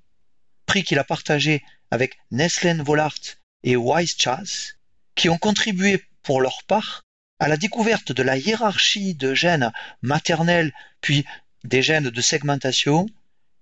prix 0.66 0.84
qu'il 0.84 0.98
a 0.98 1.04
partagé 1.04 1.64
avec 1.90 2.18
Neslen 2.30 2.82
Vollart 2.82 3.18
et 3.64 3.76
Wise 3.76 4.16
Chas, 4.18 4.74
qui 5.14 5.28
ont 5.28 5.38
contribué 5.38 6.04
pour 6.22 6.40
leur 6.40 6.62
part 6.64 7.02
à 7.38 7.48
la 7.48 7.56
découverte 7.56 8.12
de 8.12 8.22
la 8.22 8.36
hiérarchie 8.36 9.14
de 9.14 9.34
gènes 9.34 9.72
maternels 10.00 10.72
puis 11.00 11.24
des 11.64 11.82
gènes 11.82 12.10
de 12.10 12.20
segmentation 12.20 13.06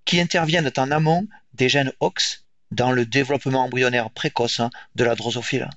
qui 0.04 0.20
interviennent 0.20 0.70
en 0.76 0.90
amont 0.90 1.26
des 1.54 1.68
gènes 1.68 1.92
OX 2.00 2.44
dans 2.70 2.92
le 2.92 3.06
développement 3.06 3.64
embryonnaire 3.64 4.10
précoce 4.10 4.60
hein, 4.60 4.70
de 4.94 5.04
la 5.04 5.14
drosophile. 5.14 5.68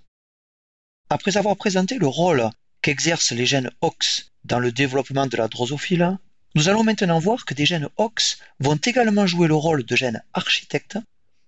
Après 1.09 1.37
avoir 1.37 1.55
présenté 1.55 1.99
le 1.99 2.07
rôle 2.07 2.49
qu'exercent 2.81 3.33
les 3.33 3.45
gènes 3.45 3.69
OX 3.81 4.31
dans 4.45 4.59
le 4.59 4.71
développement 4.71 5.27
de 5.27 5.37
la 5.37 5.47
drosophile, 5.47 6.17
nous 6.55 6.69
allons 6.69 6.83
maintenant 6.83 7.19
voir 7.19 7.45
que 7.45 7.53
des 7.53 7.65
gènes 7.65 7.89
OX 7.97 8.39
vont 8.59 8.75
également 8.75 9.27
jouer 9.27 9.47
le 9.47 9.55
rôle 9.55 9.83
de 9.83 9.95
gènes 9.95 10.23
architectes 10.33 10.97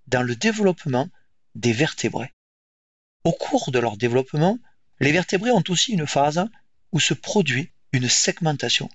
dans 0.08 0.22
le 0.22 0.36
développement 0.36 1.10
des 1.56 1.74
vertébrés. 1.74 2.32
Au 3.24 3.32
cours 3.32 3.72
de 3.72 3.80
leur 3.80 3.98
développement, 3.98 4.60
les 5.00 5.12
vertébrés 5.12 5.52
ont 5.52 5.64
aussi 5.70 5.94
une 5.94 6.08
phase 6.08 6.46
où 6.92 7.00
se 7.00 7.14
produit 7.14 7.72
une 7.92 8.08
segmentation. 8.08 8.90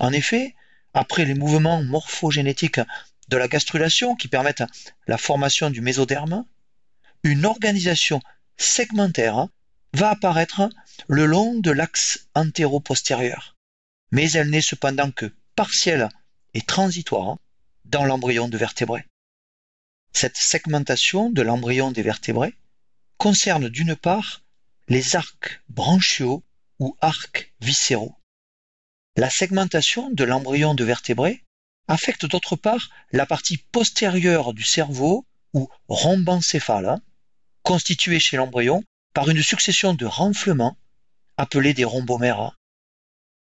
En 0.00 0.12
effet, 0.12 0.54
après 0.94 1.24
les 1.24 1.34
mouvements 1.34 1.82
morphogénétiques 1.82 2.80
de 3.28 3.36
la 3.36 3.48
gastrulation 3.48 4.16
qui 4.16 4.28
permettent 4.28 4.64
la 5.06 5.18
formation 5.18 5.70
du 5.70 5.80
mésoderme, 5.80 6.46
une 7.22 7.44
organisation 7.44 8.20
segmentaire 8.56 9.48
va 9.94 10.10
apparaître 10.10 10.68
le 11.06 11.26
long 11.26 11.58
de 11.58 11.70
l'axe 11.70 12.26
antéro-postérieur, 12.34 13.56
mais 14.10 14.30
elle 14.32 14.50
n'est 14.50 14.62
cependant 14.62 15.10
que 15.10 15.32
partielle 15.54 16.08
et 16.54 16.62
transitoire 16.62 17.36
dans 17.84 18.04
l'embryon 18.04 18.48
de 18.48 18.56
vertébré. 18.56 19.04
Cette 20.12 20.36
segmentation 20.36 21.30
de 21.30 21.42
l'embryon 21.42 21.90
des 21.90 22.02
vertébrés 22.02 22.54
concerne 23.16 23.68
d'une 23.68 23.96
part 23.96 24.42
les 24.88 25.16
arcs 25.16 25.62
branchiaux 25.68 26.42
ou 26.78 26.96
arcs 27.00 27.52
viscéraux. 27.60 28.16
La 29.16 29.30
segmentation 29.30 30.10
de 30.10 30.24
l'embryon 30.24 30.74
de 30.74 30.84
vertébré 30.84 31.44
affecte 31.88 32.26
d'autre 32.26 32.56
part 32.56 32.88
la 33.10 33.26
partie 33.26 33.58
postérieure 33.58 34.54
du 34.54 34.62
cerveau 34.62 35.26
ou 35.52 35.68
rhombencéphale, 35.88 36.98
constituée 37.62 38.20
chez 38.20 38.36
l'embryon 38.36 38.82
par 39.14 39.28
une 39.28 39.42
succession 39.42 39.94
de 39.94 40.06
renflements 40.06 40.76
appelés 41.36 41.74
des 41.74 41.84
rhombomères. 41.84 42.56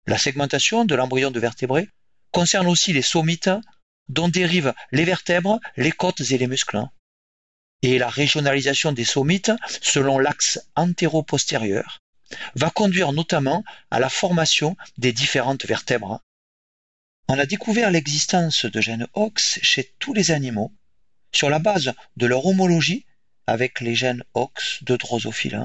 La 0.06 0.18
segmentation 0.18 0.84
de 0.84 0.94
l'embryon 0.94 1.30
de 1.30 1.40
vertébré 1.40 1.88
concerne 2.32 2.66
aussi 2.66 2.92
les 2.92 3.02
somites 3.02 3.50
dont 4.08 4.28
dérivent 4.28 4.74
les 4.92 5.04
vertèbres, 5.04 5.60
les 5.76 5.92
côtes 5.92 6.20
et 6.20 6.38
les 6.38 6.46
muscles. 6.46 6.82
Et 7.82 7.98
la 7.98 8.08
régionalisation 8.08 8.92
des 8.92 9.04
somites 9.04 9.52
selon 9.82 10.18
l'axe 10.18 10.58
antéro-postérieur 10.74 12.00
va 12.54 12.70
conduire 12.70 13.12
notamment 13.12 13.64
à 13.90 14.00
la 14.00 14.08
formation 14.08 14.76
des 14.96 15.12
différentes 15.12 15.66
vertèbres. 15.66 16.20
On 17.28 17.38
a 17.38 17.46
découvert 17.46 17.90
l'existence 17.90 18.64
de 18.64 18.80
gènes 18.80 19.06
OX 19.14 19.58
chez 19.62 19.94
tous 19.98 20.14
les 20.14 20.30
animaux 20.30 20.72
sur 21.32 21.50
la 21.50 21.58
base 21.58 21.92
de 22.16 22.26
leur 22.26 22.46
homologie 22.46 23.04
avec 23.48 23.80
les 23.80 23.94
gènes 23.94 24.22
OX 24.34 24.84
de 24.84 24.94
drosophile. 24.96 25.64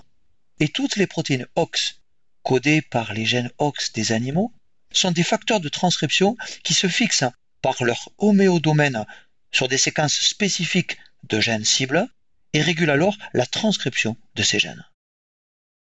Et 0.62 0.70
toutes 0.70 0.96
les 0.96 1.06
protéines 1.06 1.48
OX 1.56 2.00
codées 2.42 2.82
par 2.82 3.14
les 3.14 3.26
gènes 3.26 3.52
OX 3.58 3.92
des 3.92 4.14
animaux 4.14 4.54
sont 4.94 5.12
des 5.12 5.24
facteurs 5.24 5.60
de 5.60 5.68
transcription 5.68 6.38
qui 6.64 6.74
se 6.74 6.88
fixent 6.88 7.26
par 7.62 7.84
leur 7.84 8.10
homéodomaine 8.20 9.06
sur 9.52 9.68
des 9.68 9.78
séquences 9.78 10.20
spécifiques 10.22 10.98
de 11.24 11.42
gènes 11.42 11.66
cibles 11.66 12.08
et 12.54 12.62
régulent 12.62 12.90
alors 12.90 13.18
la 13.34 13.46
transcription 13.46 14.16
de 14.36 14.44
ces 14.44 14.60
gènes. 14.60 14.86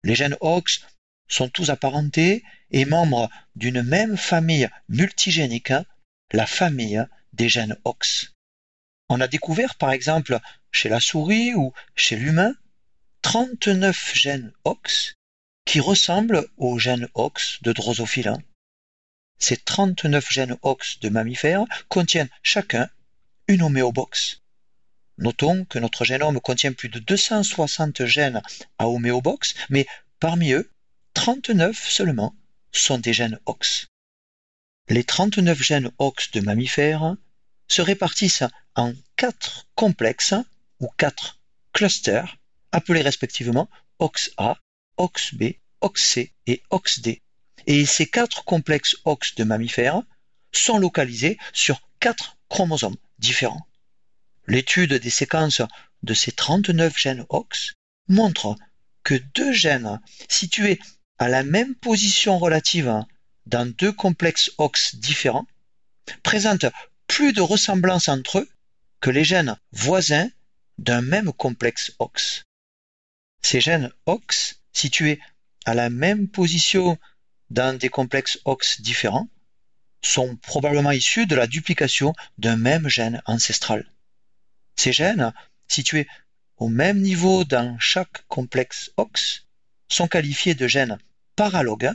Les 0.03 0.15
gènes 0.15 0.37
OX 0.41 0.81
sont 1.29 1.51
tous 1.51 1.69
apparentés 1.69 2.43
et 2.71 2.87
membres 2.87 3.29
d'une 3.57 3.83
même 3.83 4.17
famille 4.17 4.71
multigénique, 4.89 5.75
la 6.33 6.47
famille 6.47 7.05
des 7.35 7.51
gènes 7.51 7.77
OX. 7.85 8.33
On 9.11 9.21
a 9.21 9.29
découvert 9.29 9.75
par 9.75 9.91
exemple 9.91 10.41
chez 10.71 10.89
la 10.89 11.01
souris 11.01 11.55
ou 11.55 11.73
chez 11.95 12.17
l'humain 12.17 12.55
39 13.23 14.13
gènes 14.15 14.53
OX 14.65 15.15
qui 15.65 15.81
ressemblent 15.81 16.47
aux 16.57 16.79
gènes 16.79 17.09
OX 17.15 17.59
de 17.63 17.73
drosophile. 17.73 18.35
Ces 19.39 19.57
39 19.57 20.31
gènes 20.31 20.57
OX 20.63 21.01
de 21.01 21.09
mammifères 21.09 21.65
contiennent 21.89 22.31
chacun 22.43 22.89
une 23.49 23.63
homéobox. 23.63 24.43
Notons 25.19 25.65
que 25.67 25.79
notre 25.79 26.05
génome 26.05 26.41
contient 26.41 26.73
plus 26.73 26.89
de 26.89 26.99
260 26.99 28.07
gènes 28.07 28.43
à 28.79 28.89
homéobox, 28.89 29.55
mais 29.69 29.87
parmi 30.19 30.53
eux, 30.53 30.71
39 31.15 31.89
seulement 31.89 32.35
sont 32.73 32.99
des 32.99 33.13
gènes 33.13 33.39
OX. 33.47 33.89
Les 34.89 35.05
39 35.05 35.63
gènes 35.63 35.91
OX 35.99 36.31
de 36.31 36.41
mammifères 36.41 37.17
se 37.69 37.83
répartissent 37.83 38.45
en 38.75 38.93
quatre 39.17 39.69
complexes 39.75 40.35
ou 40.81 40.89
quatre 40.97 41.41
clusters 41.73 42.37
appelés 42.73 43.03
respectivement 43.03 43.69
OXA, 43.99 44.59
OXB, 44.97 45.43
OXC 45.81 46.33
et 46.47 46.63
OXD. 46.71 47.21
Et 47.67 47.87
ces 47.87 48.07
quatre 48.07 48.45
complexes 48.45 48.97
OX 49.05 49.35
de 49.35 49.45
mammifères 49.45 50.03
sont 50.53 50.79
localisés 50.79 51.39
sur 51.53 51.81
quatre 52.01 52.37
chromosomes 52.49 52.97
différents. 53.19 53.67
L'étude 54.47 54.95
des 54.95 55.11
séquences 55.11 55.63
de 56.03 56.15
ces 56.15 56.33
39 56.33 56.97
gènes 56.97 57.27
OX 57.29 57.75
montre 58.09 58.57
que 59.05 59.15
deux 59.35 59.53
gènes 59.53 60.01
situés 60.29 60.81
à 61.19 61.29
la 61.29 61.43
même 61.43 61.75
position 61.75 62.39
relative 62.39 63.05
dans 63.47 63.71
deux 63.71 63.93
complexes 63.93 64.51
OX 64.59 64.97
différents 64.97 65.47
présentent 66.23 66.67
plus 67.07 67.33
de 67.33 67.43
ressemblance 67.43 68.09
entre 68.09 68.39
eux 68.39 68.49
que 69.01 69.11
les 69.11 69.25
gènes 69.25 69.57
voisins 69.73 70.29
d'un 70.81 71.03
même 71.03 71.31
complexe 71.33 71.93
OX. 71.99 72.45
Ces 73.43 73.61
gènes 73.61 73.93
OX 74.07 74.61
situés 74.73 75.21
à 75.67 75.75
la 75.75 75.91
même 75.91 76.27
position 76.27 76.99
dans 77.51 77.77
des 77.77 77.91
complexes 77.91 78.39
OX 78.47 78.81
différents 78.81 79.29
sont 80.03 80.37
probablement 80.37 80.91
issus 80.91 81.27
de 81.27 81.37
la 81.37 81.47
duplication 81.47 82.15
d'un 82.39 82.57
même 82.57 82.89
gène 82.89 83.21
ancestral. 83.27 83.93
Ces 84.77 84.93
gènes, 84.93 85.35
situés 85.69 86.09
au 86.57 86.69
même 86.69 87.01
niveau 87.01 87.45
dans 87.45 87.79
chaque 87.79 88.27
complexe 88.29 88.91
OX, 88.97 89.47
sont 89.89 90.09
qualifiés 90.09 90.55
de 90.55 90.67
gènes 90.67 90.99
paralogues 91.37 91.93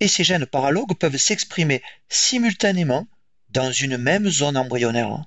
et 0.00 0.08
ces 0.08 0.24
gènes 0.24 0.46
paralogues 0.46 0.94
peuvent 0.94 1.18
s'exprimer 1.18 1.82
simultanément 2.08 3.06
dans 3.50 3.72
une 3.72 3.98
même 3.98 4.30
zone 4.30 4.56
embryonnaire. 4.56 5.26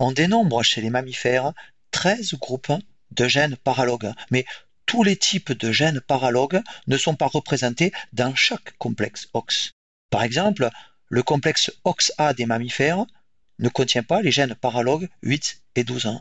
On 0.00 0.10
dénombre 0.10 0.64
chez 0.64 0.80
les 0.80 0.90
mammifères 0.90 1.52
13 1.94 2.34
groupes 2.34 2.72
de 3.12 3.28
gènes 3.28 3.56
paralogues, 3.56 4.12
mais 4.32 4.44
tous 4.84 5.04
les 5.04 5.16
types 5.16 5.52
de 5.52 5.70
gènes 5.70 6.00
paralogues 6.00 6.60
ne 6.88 6.96
sont 6.96 7.14
pas 7.14 7.28
représentés 7.28 7.92
dans 8.12 8.34
chaque 8.34 8.76
complexe 8.78 9.28
OX. 9.32 9.70
Par 10.10 10.24
exemple, 10.24 10.70
le 11.08 11.22
complexe 11.22 11.70
OXA 11.84 12.34
des 12.34 12.46
mammifères 12.46 13.06
ne 13.60 13.68
contient 13.68 14.02
pas 14.02 14.22
les 14.22 14.32
gènes 14.32 14.56
paralogues 14.56 15.08
8 15.22 15.62
et 15.76 15.84
12 15.84 16.06
ans. 16.06 16.20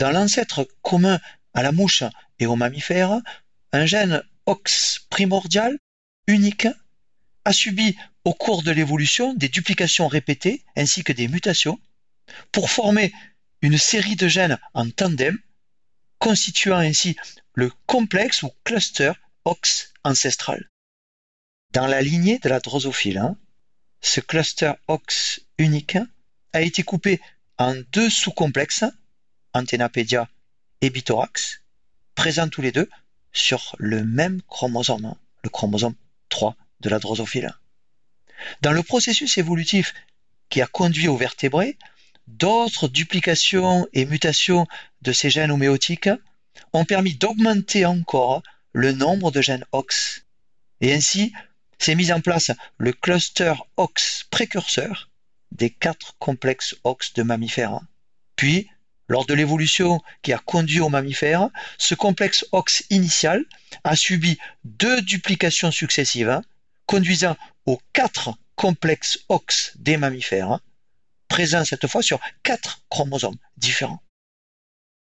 Dans 0.00 0.10
l'ancêtre 0.10 0.68
commun 0.82 1.18
à 1.54 1.62
la 1.62 1.72
mouche 1.72 2.04
et 2.38 2.44
aux 2.44 2.54
mammifères, 2.54 3.22
un 3.72 3.86
gène 3.86 4.22
OX 4.44 5.06
primordial, 5.08 5.78
unique, 6.26 6.68
a 7.46 7.54
subi 7.54 7.96
au 8.24 8.34
cours 8.34 8.62
de 8.62 8.70
l'évolution 8.70 9.32
des 9.32 9.48
duplications 9.48 10.08
répétées 10.08 10.62
ainsi 10.76 11.04
que 11.04 11.14
des 11.14 11.26
mutations 11.26 11.80
pour 12.52 12.70
former 12.70 13.14
une 13.62 13.78
série 13.78 14.16
de 14.16 14.28
gènes 14.28 14.58
en 14.74 14.88
tandem, 14.90 15.38
constituant 16.18 16.78
ainsi 16.78 17.16
le 17.54 17.70
complexe 17.86 18.42
ou 18.42 18.50
cluster 18.64 19.12
OX 19.44 19.92
ancestral. 20.04 20.68
Dans 21.72 21.86
la 21.86 22.02
lignée 22.02 22.38
de 22.38 22.48
la 22.48 22.60
drosophile, 22.60 23.18
hein, 23.18 23.36
ce 24.00 24.20
cluster 24.20 24.72
OX 24.86 25.40
unique 25.58 25.98
a 26.52 26.62
été 26.62 26.82
coupé 26.82 27.20
en 27.58 27.74
deux 27.92 28.08
sous-complexes, 28.08 28.84
Antennapédia 29.54 30.28
et 30.80 30.90
Bithorax, 30.90 31.62
présents 32.14 32.48
tous 32.48 32.62
les 32.62 32.72
deux 32.72 32.88
sur 33.32 33.74
le 33.78 34.04
même 34.04 34.40
chromosome, 34.42 35.04
hein, 35.04 35.16
le 35.42 35.50
chromosome 35.50 35.94
3 36.28 36.56
de 36.80 36.88
la 36.88 36.98
drosophile. 36.98 37.52
Dans 38.62 38.72
le 38.72 38.82
processus 38.82 39.38
évolutif 39.38 39.94
qui 40.48 40.62
a 40.62 40.66
conduit 40.66 41.08
aux 41.08 41.16
vertébrés, 41.16 41.76
d'autres 42.36 42.88
duplications 42.88 43.86
et 43.92 44.04
mutations 44.04 44.66
de 45.02 45.12
ces 45.12 45.30
gènes 45.30 45.50
homéotiques 45.50 46.10
ont 46.72 46.84
permis 46.84 47.14
d'augmenter 47.14 47.86
encore 47.86 48.42
le 48.72 48.92
nombre 48.92 49.30
de 49.30 49.40
gènes 49.40 49.64
OX. 49.72 50.24
Et 50.80 50.92
ainsi, 50.94 51.32
s'est 51.78 51.94
mis 51.94 52.12
en 52.12 52.20
place 52.20 52.50
le 52.76 52.92
cluster 52.92 53.54
OX 53.76 54.24
précurseur 54.30 55.08
des 55.52 55.70
quatre 55.70 56.16
complexes 56.18 56.76
OX 56.84 57.14
de 57.14 57.22
mammifères. 57.22 57.80
Puis, 58.36 58.68
lors 59.08 59.24
de 59.24 59.34
l'évolution 59.34 60.00
qui 60.22 60.32
a 60.32 60.38
conduit 60.38 60.80
aux 60.80 60.90
mammifères, 60.90 61.48
ce 61.78 61.94
complexe 61.94 62.44
OX 62.52 62.84
initial 62.90 63.44
a 63.84 63.96
subi 63.96 64.38
deux 64.64 65.00
duplications 65.00 65.70
successives, 65.70 66.40
conduisant 66.86 67.36
aux 67.64 67.80
quatre 67.92 68.34
complexes 68.54 69.18
OX 69.28 69.72
des 69.76 69.96
mammifères, 69.96 70.60
présents 71.28 71.64
cette 71.64 71.86
fois 71.86 72.02
sur 72.02 72.20
quatre 72.42 72.82
chromosomes 72.88 73.38
différents. 73.56 74.02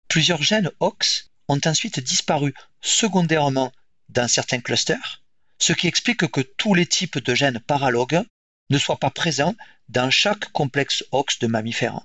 Plusieurs 0.07 0.41
gènes 0.41 0.71
OX 0.79 1.29
ont 1.47 1.59
ensuite 1.65 1.99
disparu 1.99 2.53
secondairement 2.81 3.71
dans 4.09 4.27
certains 4.27 4.59
clusters, 4.59 5.23
ce 5.59 5.73
qui 5.73 5.87
explique 5.87 6.27
que 6.27 6.41
tous 6.41 6.73
les 6.73 6.85
types 6.85 7.19
de 7.19 7.35
gènes 7.35 7.59
paralogues 7.59 8.23
ne 8.69 8.77
soient 8.77 8.99
pas 8.99 9.11
présents 9.11 9.55
dans 9.89 10.09
chaque 10.09 10.51
complexe 10.51 11.03
OX 11.11 11.39
de 11.39 11.47
mammifères. 11.47 12.01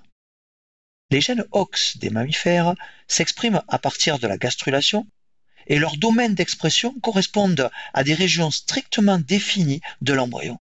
Les 1.09 1.21
gènes 1.21 1.45
OX 1.51 1.97
des 1.97 2.09
mammifères 2.09 2.75
s'expriment 3.07 3.63
à 3.67 3.79
partir 3.79 4.19
de 4.19 4.27
la 4.27 4.37
gastrulation 4.37 5.07
et 5.67 5.79
leurs 5.79 5.97
domaines 5.97 6.35
d'expression 6.35 6.97
correspondent 7.01 7.69
à 7.93 8.03
des 8.03 8.13
régions 8.13 8.51
strictement 8.51 9.19
définies 9.19 9.81
de 10.01 10.13
l'embryon. 10.13 10.57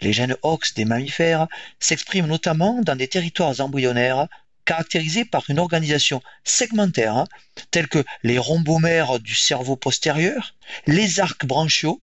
Les 0.00 0.12
gènes 0.12 0.36
OX 0.42 0.74
des 0.74 0.84
mammifères 0.84 1.46
s'expriment 1.78 2.26
notamment 2.26 2.80
dans 2.82 2.96
des 2.96 3.08
territoires 3.08 3.60
embryonnaires 3.60 4.28
caractérisés 4.64 5.24
par 5.24 5.48
une 5.48 5.58
organisation 5.58 6.22
segmentaire, 6.44 7.24
tels 7.70 7.88
que 7.88 8.04
les 8.22 8.38
rhombomères 8.38 9.18
du 9.18 9.34
cerveau 9.34 9.76
postérieur, 9.76 10.54
les 10.86 11.20
arcs 11.20 11.44
branchiaux 11.44 12.00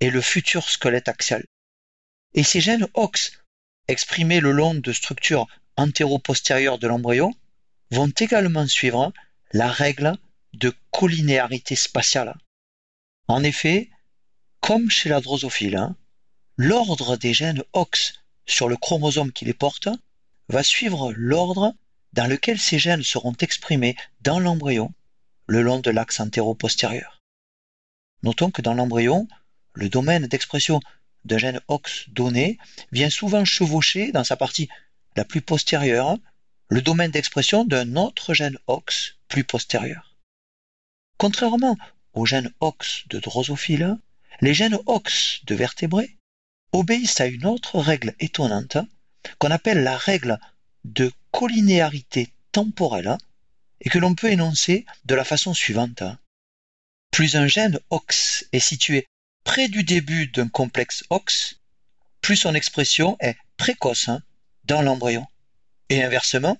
et 0.00 0.10
le 0.10 0.20
futur 0.20 0.68
squelette 0.68 1.08
axial. 1.08 1.44
Et 2.34 2.42
ces 2.42 2.60
gènes 2.60 2.88
OX, 2.94 3.32
exprimés 3.88 4.40
le 4.40 4.52
long 4.52 4.74
de 4.74 4.92
structures 4.92 5.46
antéro-postérieures 5.76 6.78
de 6.78 6.88
l'embryon, 6.88 7.34
vont 7.90 8.10
également 8.18 8.66
suivre 8.66 9.12
la 9.52 9.68
règle 9.68 10.16
de 10.54 10.74
collinéarité 10.90 11.76
spatiale. 11.76 12.34
En 13.28 13.44
effet, 13.44 13.90
comme 14.60 14.90
chez 14.90 15.08
la 15.08 15.20
drosophile, 15.20 15.76
hein, 15.76 15.96
l'ordre 16.56 17.16
des 17.16 17.32
gènes 17.32 17.62
OX 17.72 18.14
sur 18.46 18.68
le 18.68 18.76
chromosome 18.76 19.32
qui 19.32 19.44
les 19.44 19.54
porte 19.54 19.88
va 20.48 20.62
suivre 20.62 21.12
l'ordre 21.12 21.74
dans 22.12 22.26
lequel 22.26 22.58
ces 22.58 22.78
gènes 22.78 23.02
seront 23.02 23.34
exprimés 23.40 23.96
dans 24.20 24.38
l'embryon 24.38 24.92
le 25.46 25.62
long 25.62 25.80
de 25.80 25.90
l'axe 25.90 26.20
antéro-postérieur. 26.20 27.22
Notons 28.22 28.50
que 28.50 28.62
dans 28.62 28.74
l'embryon, 28.74 29.26
le 29.72 29.88
domaine 29.88 30.26
d'expression 30.26 30.80
d'un 31.24 31.38
gène 31.38 31.60
OX 31.68 32.08
donné 32.08 32.58
vient 32.90 33.10
souvent 33.10 33.44
chevaucher 33.44 34.12
dans 34.12 34.24
sa 34.24 34.36
partie 34.36 34.68
la 35.16 35.24
plus 35.24 35.40
postérieure 35.40 36.18
le 36.68 36.82
domaine 36.82 37.10
d'expression 37.10 37.64
d'un 37.64 37.96
autre 37.96 38.34
gène 38.34 38.58
OX 38.66 39.16
plus 39.28 39.44
postérieur. 39.44 40.16
Contrairement 41.18 41.76
aux 42.14 42.26
gènes 42.26 42.52
OX 42.60 43.04
de 43.08 43.18
drosophile, 43.18 43.98
les 44.40 44.54
gènes 44.54 44.78
OX 44.86 45.40
de 45.44 45.54
vertébrés 45.54 46.16
obéissent 46.72 47.20
à 47.20 47.26
une 47.26 47.46
autre 47.46 47.78
règle 47.78 48.14
étonnante 48.20 48.78
qu'on 49.38 49.50
appelle 49.50 49.82
la 49.82 49.96
règle 49.96 50.38
de 50.84 51.12
collinéarité 51.30 52.32
temporelle 52.50 53.16
et 53.80 53.88
que 53.88 53.98
l'on 53.98 54.14
peut 54.14 54.30
énoncer 54.30 54.86
de 55.04 55.14
la 55.14 55.24
façon 55.24 55.54
suivante. 55.54 56.02
Plus 57.10 57.36
un 57.36 57.46
gène 57.46 57.78
OX 57.90 58.46
est 58.52 58.60
situé 58.60 59.06
près 59.44 59.68
du 59.68 59.84
début 59.84 60.28
d'un 60.28 60.48
complexe 60.48 61.04
OX, 61.10 61.58
plus 62.20 62.36
son 62.36 62.54
expression 62.54 63.16
est 63.20 63.36
précoce 63.56 64.10
dans 64.64 64.82
l'embryon. 64.82 65.26
Et 65.88 66.02
inversement, 66.02 66.58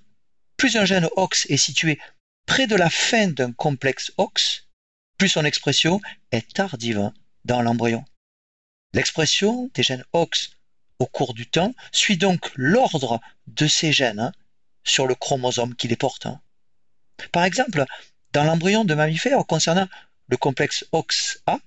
plus 0.57 0.77
un 0.77 0.85
gène 0.85 1.09
OX 1.17 1.47
est 1.49 1.57
situé 1.57 1.99
près 2.47 2.67
de 2.67 2.77
la 2.77 2.91
fin 2.91 3.29
d'un 3.29 3.53
complexe 3.53 4.13
OX, 4.19 4.67
plus 5.17 5.29
son 5.29 5.45
expression 5.45 6.01
est 6.33 6.53
tardive 6.53 7.13
dans 7.45 7.63
l'embryon. 7.63 8.05
L'expression 8.95 9.71
des 9.75 9.83
gènes 9.83 10.05
OX 10.13 10.51
au 10.99 11.07
cours 11.07 11.35
du 11.35 11.47
temps 11.49 11.75
suit 11.93 12.17
donc 12.17 12.51
l'ordre 12.55 13.21
de 13.47 13.67
ces 13.67 13.93
gènes 13.93 14.21
hein, 14.21 14.33
sur 14.85 15.07
le 15.07 15.15
chromosome 15.15 15.75
qui 15.75 15.89
les 15.89 15.97
porte. 15.97 16.27
Hein. 16.27 16.41
Par 17.33 17.45
exemple, 17.45 17.85
dans 18.33 18.45
l'embryon 18.45 18.85
de 18.85 18.95
mammifère 18.95 19.45
concernant 19.47 19.89
le 20.29 20.37
complexe 20.37 20.85
OXA, 20.93 21.59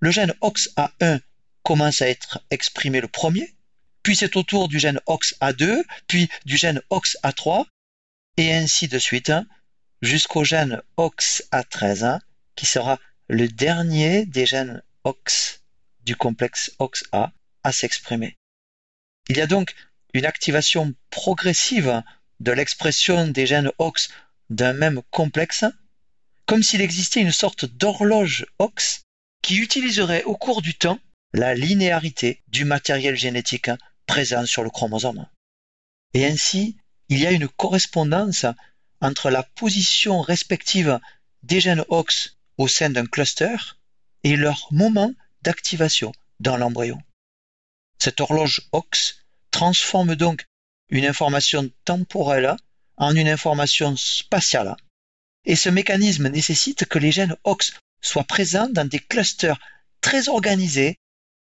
le 0.00 0.10
gène 0.10 0.34
OXA1 0.40 1.20
commence 1.62 2.02
à 2.02 2.08
être 2.08 2.42
exprimé 2.50 3.00
le 3.00 3.08
premier, 3.08 3.54
puis 4.02 4.16
c'est 4.16 4.36
au 4.36 4.42
tour 4.42 4.68
du 4.68 4.78
gène 4.78 5.00
OXA2, 5.06 5.82
puis 6.08 6.28
du 6.44 6.56
gène 6.56 6.80
OXA3, 6.90 7.66
et 8.36 8.52
ainsi 8.52 8.88
de 8.88 8.98
suite, 8.98 9.30
hein, 9.30 9.46
jusqu'au 10.00 10.42
gène 10.42 10.82
OXA13, 10.96 12.18
qui 12.56 12.66
sera 12.66 12.98
le 13.28 13.46
dernier 13.48 14.26
des 14.26 14.46
gènes 14.46 14.82
OX 15.04 15.61
du 16.04 16.16
complexe 16.16 16.72
OXA 16.78 17.32
à 17.62 17.72
s'exprimer. 17.72 18.36
Il 19.28 19.36
y 19.36 19.40
a 19.40 19.46
donc 19.46 19.74
une 20.14 20.26
activation 20.26 20.94
progressive 21.10 22.02
de 22.40 22.52
l'expression 22.52 23.28
des 23.28 23.46
gènes 23.46 23.70
OX 23.78 24.10
d'un 24.50 24.72
même 24.72 25.00
complexe, 25.10 25.64
comme 26.46 26.62
s'il 26.62 26.80
existait 26.80 27.20
une 27.20 27.32
sorte 27.32 27.64
d'horloge 27.64 28.46
OX 28.58 29.02
qui 29.42 29.56
utiliserait 29.56 30.24
au 30.24 30.36
cours 30.36 30.62
du 30.62 30.74
temps 30.74 30.98
la 31.32 31.54
linéarité 31.54 32.42
du 32.48 32.64
matériel 32.64 33.16
génétique 33.16 33.70
présent 34.06 34.44
sur 34.44 34.62
le 34.62 34.70
chromosome. 34.70 35.26
Et 36.14 36.26
ainsi, 36.26 36.76
il 37.08 37.20
y 37.20 37.26
a 37.26 37.30
une 37.30 37.48
correspondance 37.48 38.46
entre 39.00 39.30
la 39.30 39.42
position 39.42 40.20
respective 40.20 41.00
des 41.42 41.60
gènes 41.60 41.84
OX 41.88 42.36
au 42.58 42.68
sein 42.68 42.90
d'un 42.90 43.06
cluster 43.06 43.56
et 44.24 44.36
leur 44.36 44.68
moment 44.70 45.12
d'activation 45.42 46.12
dans 46.40 46.56
l'embryon. 46.56 47.00
Cette 47.98 48.20
horloge 48.20 48.62
OX 48.72 49.24
transforme 49.50 50.16
donc 50.16 50.46
une 50.88 51.06
information 51.06 51.70
temporelle 51.84 52.56
en 52.96 53.14
une 53.14 53.28
information 53.28 53.96
spatiale. 53.96 54.76
Et 55.44 55.56
ce 55.56 55.68
mécanisme 55.68 56.28
nécessite 56.28 56.84
que 56.86 56.98
les 56.98 57.12
gènes 57.12 57.36
OX 57.44 57.72
soient 58.00 58.24
présents 58.24 58.68
dans 58.68 58.88
des 58.88 58.98
clusters 58.98 59.58
très 60.00 60.28
organisés, 60.28 60.98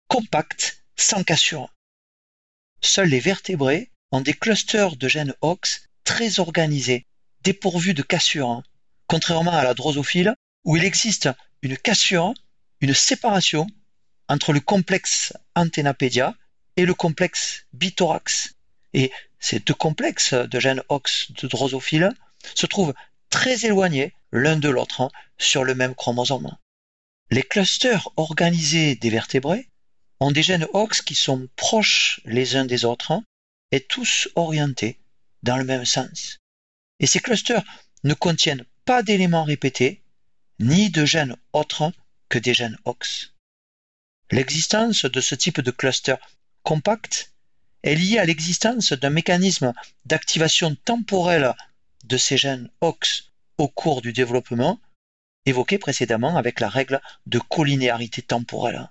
compacts, 0.08 0.84
sans 0.96 1.24
cassure. 1.24 1.74
Seuls 2.82 3.10
les 3.10 3.20
vertébrés 3.20 3.92
ont 4.12 4.22
des 4.22 4.34
clusters 4.34 4.96
de 4.96 5.08
gènes 5.08 5.36
OX 5.42 5.88
très 6.04 6.40
organisés, 6.40 7.06
dépourvus 7.44 7.94
de 7.94 8.02
cassure, 8.02 8.64
contrairement 9.08 9.54
à 9.54 9.64
la 9.64 9.74
drosophile 9.74 10.36
où 10.64 10.78
il 10.78 10.84
existe 10.84 11.30
une 11.62 11.78
cassure, 11.78 12.34
une 12.82 12.94
séparation 12.94 13.68
entre 14.32 14.54
le 14.54 14.62
complexe 14.62 15.34
antennapédia 15.56 16.36
et 16.78 16.86
le 16.86 16.94
complexe 16.94 17.66
bithorax. 17.74 18.56
Et 18.94 19.12
ces 19.42 19.60
deux 19.60 19.74
complexes 19.74 20.34
de 20.34 20.58
gènes 20.58 20.84
OX 20.88 21.34
de 21.34 21.50
drosophile 21.50 22.14
se 22.56 22.66
trouvent 22.66 22.94
très 23.30 23.66
éloignés 23.66 24.14
l'un 24.32 24.56
de 24.56 24.70
l'autre 24.70 25.02
hein, 25.02 25.10
sur 25.38 25.66
le 25.66 25.76
même 25.76 25.96
chromosome. 25.96 26.58
Les 27.30 27.44
clusters 27.44 28.08
organisés 28.16 28.96
des 28.96 29.10
vertébrés 29.10 29.68
ont 30.22 30.32
des 30.32 30.44
gènes 30.44 30.68
OX 30.72 31.02
qui 31.02 31.16
sont 31.16 31.50
proches 31.58 32.22
les 32.24 32.56
uns 32.56 32.64
des 32.64 32.86
autres 32.86 33.12
hein, 33.12 33.26
et 33.74 33.82
tous 33.82 34.30
orientés 34.36 34.98
dans 35.44 35.58
le 35.58 35.66
même 35.66 35.86
sens. 35.86 36.40
Et 37.02 37.08
ces 37.08 37.20
clusters 37.20 37.66
ne 38.06 38.14
contiennent 38.14 38.64
pas 38.86 39.04
d'éléments 39.04 39.44
répétés, 39.44 40.02
ni 40.60 40.90
de 40.90 41.04
gènes 41.04 41.36
autres 41.52 41.92
que 42.30 42.40
des 42.40 42.54
gènes 42.54 42.78
OX. 42.86 43.34
L'existence 44.32 45.04
de 45.04 45.20
ce 45.20 45.36
type 45.36 45.60
de 45.60 45.72
cluster 45.72 46.16
compact 46.64 47.34
est 47.84 47.96
lié 47.96 48.18
à 48.18 48.24
l'existence 48.24 48.94
d'un 48.94 49.10
mécanisme 49.10 49.74
d'activation 50.06 50.76
temporelle 50.86 51.54
de 52.06 52.16
ces 52.16 52.38
gènes 52.38 52.70
OX 52.80 53.32
au 53.58 53.68
cours 53.68 54.02
du 54.02 54.14
développement, 54.14 54.80
évoqué 55.46 55.78
précédemment 55.78 56.38
avec 56.38 56.62
la 56.62 56.70
règle 56.70 57.02
de 57.26 57.40
collinéarité 57.40 58.22
temporelle. 58.22 58.90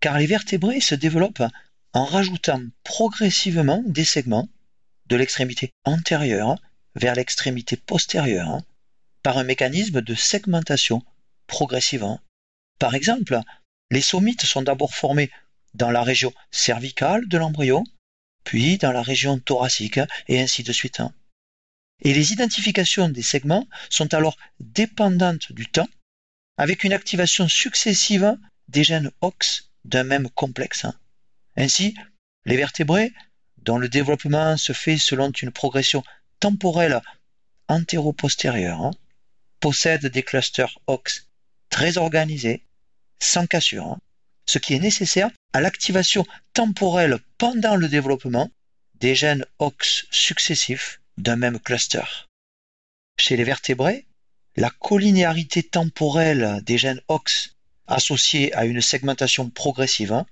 Car 0.00 0.18
les 0.18 0.26
vertébrés 0.26 0.80
se 0.80 0.96
développent 0.96 1.44
en 1.92 2.04
rajoutant 2.04 2.62
progressivement 2.82 3.84
des 3.86 4.04
segments 4.04 4.48
de 5.06 5.14
l'extrémité 5.14 5.72
antérieure 5.84 6.56
vers 6.96 7.14
l'extrémité 7.14 7.76
postérieure 7.76 8.62
par 9.22 9.38
un 9.38 9.44
mécanisme 9.44 10.00
de 10.00 10.14
segmentation 10.16 11.02
progressive. 11.46 12.18
Par 12.80 12.96
exemple, 12.96 13.40
les 13.94 14.00
somites 14.00 14.44
sont 14.44 14.62
d'abord 14.62 14.92
formés 14.92 15.30
dans 15.74 15.92
la 15.92 16.02
région 16.02 16.34
cervicale 16.50 17.28
de 17.28 17.38
l'embryon, 17.38 17.84
puis 18.42 18.76
dans 18.76 18.90
la 18.90 19.02
région 19.02 19.38
thoracique, 19.38 20.00
et 20.26 20.40
ainsi 20.40 20.64
de 20.64 20.72
suite. 20.72 21.00
Et 22.02 22.12
les 22.12 22.32
identifications 22.32 23.08
des 23.08 23.22
segments 23.22 23.68
sont 23.90 24.12
alors 24.12 24.36
dépendantes 24.58 25.52
du 25.52 25.66
temps, 25.68 25.88
avec 26.56 26.82
une 26.82 26.92
activation 26.92 27.46
successive 27.46 28.36
des 28.66 28.82
gènes 28.82 29.12
OX 29.20 29.70
d'un 29.84 30.02
même 30.02 30.28
complexe. 30.28 30.86
Ainsi, 31.56 31.94
les 32.46 32.56
vertébrés, 32.56 33.12
dont 33.58 33.78
le 33.78 33.88
développement 33.88 34.56
se 34.56 34.72
fait 34.72 34.98
selon 34.98 35.30
une 35.30 35.52
progression 35.52 36.02
temporelle 36.40 37.00
antéro-postérieure, 37.68 38.90
possèdent 39.60 40.06
des 40.06 40.24
clusters 40.24 40.80
OX 40.88 41.28
très 41.70 41.96
organisés, 41.96 42.64
sans 43.20 43.46
cassure, 43.46 43.96
ce 44.46 44.58
qui 44.58 44.74
est 44.74 44.78
nécessaire 44.80 45.30
à 45.52 45.60
l'activation 45.60 46.24
temporelle 46.52 47.18
pendant 47.38 47.76
le 47.76 47.88
développement 47.88 48.50
des 48.94 49.14
gènes 49.14 49.44
OX 49.58 50.06
successifs 50.10 51.00
d'un 51.18 51.36
même 51.36 51.58
cluster. 51.58 52.02
Chez 53.18 53.36
les 53.36 53.44
vertébrés, 53.44 54.06
la 54.56 54.70
collinéarité 54.70 55.62
temporelle 55.62 56.62
des 56.64 56.78
gènes 56.78 57.00
OX 57.08 57.56
associée 57.86 58.54
à 58.54 58.64
une 58.64 58.80
segmentation 58.80 59.50
progressive 59.50 60.12
hein, 60.12 60.26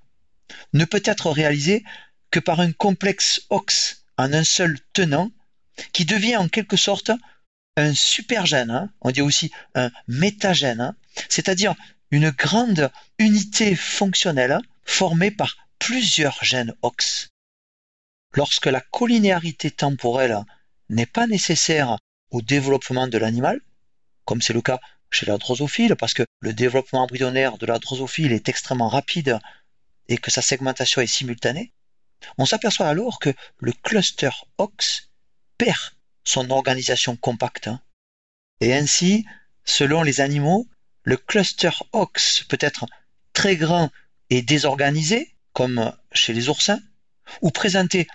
ne 0.73 0.85
peut 0.85 1.03
être 1.05 1.31
réalisée 1.31 1.85
que 2.31 2.41
par 2.41 2.61
un 2.61 2.73
complexe 2.73 3.43
OX 3.51 4.05
en 4.17 4.33
un 4.33 4.45
seul 4.45 4.79
tenant 4.93 5.31
qui 5.93 6.05
devient 6.05 6.37
en 6.37 6.49
quelque 6.49 6.77
sorte 6.77 7.11
un 7.77 7.95
supergène, 7.95 8.71
hein, 8.71 8.91
on 9.01 9.11
dit 9.11 9.23
aussi 9.23 9.51
un 9.75 9.91
métagène, 10.07 10.81
hein, 10.81 10.97
c'est-à-dire 11.29 11.75
une 12.13 12.31
grande 12.31 12.93
unité 13.19 13.75
fonctionnelle 13.75 14.59
formée 14.85 15.31
par 15.31 15.57
plusieurs 15.79 16.39
gènes 16.45 16.75
OX. 16.83 17.31
Lorsque 18.35 18.67
la 18.67 18.83
collinéarité 18.83 19.71
temporelle 19.71 20.39
n'est 20.91 21.07
pas 21.07 21.27
nécessaire 21.27 21.97
au 22.31 22.43
développement 22.43 23.09
de 23.09 23.17
l'animal, 23.17 23.61
comme 24.27 24.43
c'est 24.43 24.53
le 24.53 24.61
cas 24.61 24.79
chez 25.11 25.27
la 25.27 25.39
drosophile, 25.39 25.97
parce 25.97 26.13
que 26.13 26.25
le 26.41 26.53
développement 26.53 27.03
embryonnaire 27.03 27.57
de 27.57 27.67
la 27.67 27.79
drosophile 27.79 28.33
est 28.33 28.49
extrêmement 28.49 28.89
rapide 28.89 29.39
et 30.09 30.19
que 30.19 30.31
sa 30.31 30.43
segmentation 30.43 31.01
est 31.01 31.07
simultanée, 31.07 31.73
on 32.37 32.45
s'aperçoit 32.45 32.89
alors 32.89 33.21
que 33.21 33.35
le 33.59 33.73
cluster 33.73 34.31
OX 34.59 35.11
perd 35.57 35.95
son 36.25 36.51
organisation 36.51 37.17
compacte. 37.17 37.71
Et 38.61 38.75
ainsi, 38.75 39.27
selon 39.65 40.03
les 40.03 40.21
animaux, 40.21 40.69
le 41.05 41.17
cluster 41.17 41.71
OX 41.93 42.45
peut 42.45 42.59
être 42.61 42.87
très 43.33 43.57
grand 43.57 43.91
et 44.31 44.43
désorganisé, 44.43 45.35
comme 45.53 45.95
chez 46.13 46.33
les 46.33 46.49
oursins, 46.49 46.81
ou 47.41 47.51
présenter 47.51 48.07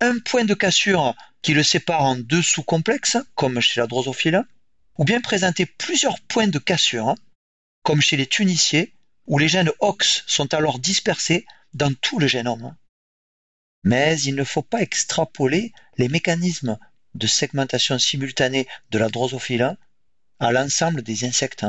un 0.00 0.18
point 0.18 0.44
de 0.44 0.54
cassure 0.54 1.14
qui 1.42 1.54
le 1.54 1.62
sépare 1.62 2.02
en 2.02 2.16
deux 2.16 2.42
sous-complexes, 2.42 3.18
comme 3.34 3.60
chez 3.60 3.80
la 3.80 3.86
drosophile, 3.86 4.44
ou 4.98 5.04
bien 5.04 5.20
présenter 5.20 5.66
plusieurs 5.66 6.20
points 6.20 6.48
de 6.48 6.58
cassure, 6.58 7.14
comme 7.82 8.00
chez 8.00 8.16
les 8.16 8.26
tuniciers, 8.26 8.94
où 9.26 9.38
les 9.38 9.48
gènes 9.48 9.70
OX 9.80 10.24
sont 10.26 10.52
alors 10.54 10.78
dispersés 10.78 11.46
dans 11.72 11.92
tout 11.94 12.18
le 12.18 12.26
génome. 12.26 12.76
Mais 13.84 14.18
il 14.20 14.34
ne 14.34 14.44
faut 14.44 14.62
pas 14.62 14.80
extrapoler 14.80 15.72
les 15.98 16.08
mécanismes 16.08 16.78
de 17.14 17.26
segmentation 17.26 17.98
simultanée 17.98 18.66
de 18.90 18.98
la 18.98 19.08
drosophile 19.08 19.76
à 20.40 20.52
l'ensemble 20.52 21.02
des 21.02 21.24
insectes. 21.24 21.66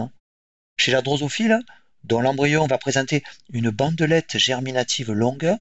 Chez 0.77 0.91
la 0.91 1.01
drosophile, 1.01 1.59
dont 2.03 2.21
l'embryon 2.21 2.67
va 2.67 2.77
présenter 2.77 3.23
une 3.51 3.69
bandelette 3.69 4.37
germinative 4.37 5.11
longue, 5.11 5.55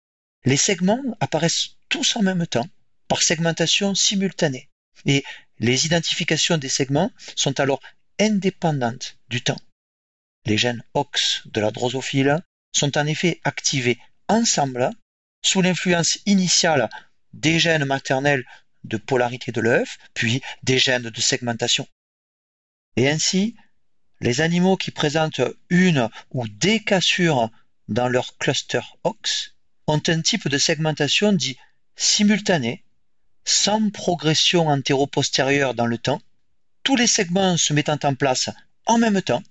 les 0.44 0.57
segments 0.57 1.03
apparaissent 1.20 1.77
tous 1.88 2.16
en 2.16 2.22
même 2.22 2.46
temps, 2.46 2.68
par 3.09 3.22
segmentation 3.22 3.94
simultanée, 3.94 4.68
et 5.07 5.24
les 5.59 5.87
identifications 5.87 6.59
des 6.59 6.68
segments 6.68 7.11
sont 7.37 7.59
alors 7.61 7.81
indépendantes 8.18 9.16
du 9.29 9.42
temps. 9.42 9.61
Les 10.44 10.59
gènes 10.59 10.83
OX 10.94 11.42
de 11.46 11.61
la 11.61 11.70
drosophile 11.70 12.40
sont 12.72 12.98
en 12.98 13.07
effet 13.07 13.40
activés 13.44 13.98
ensemble 14.29 14.90
sous 15.42 15.62
l'influence 15.62 16.18
initiale 16.27 16.90
des 17.33 17.59
gènes 17.59 17.85
maternels 17.85 18.44
de 18.85 18.96
polarité 18.96 19.53
de 19.53 19.61
l'œuf, 19.61 19.98
puis 20.12 20.42
des 20.62 20.79
gènes 20.79 21.11
de 21.11 21.20
segmentation. 21.20 21.87
Et 22.96 23.09
ainsi, 23.09 23.57
les 24.25 24.41
animaux 24.41 24.79
qui 24.79 24.91
présentent 24.91 25.43
une 25.69 26.09
ou 26.31 26.49
des 26.49 26.81
cassures 26.81 27.51
dans 27.89 28.09
leur 28.09 28.39
cluster 28.39 28.81
OX 29.05 29.53
ont 29.87 30.01
un 30.07 30.23
type 30.23 30.49
de 30.49 30.57
segmentation 30.57 31.31
dit 31.35 31.59
simultané, 31.95 32.83
sans 33.45 33.91
progression 33.91 34.69
antéro-postérieure 34.69 35.75
dans 35.75 35.85
le 35.85 35.99
temps, 35.99 36.23
tous 36.85 36.97
les 36.97 37.07
segments 37.07 37.59
se 37.59 37.75
mettant 37.75 37.99
en 38.03 38.15
place 38.15 38.49
en 38.87 38.97
même 38.97 39.21
temps 39.21 39.43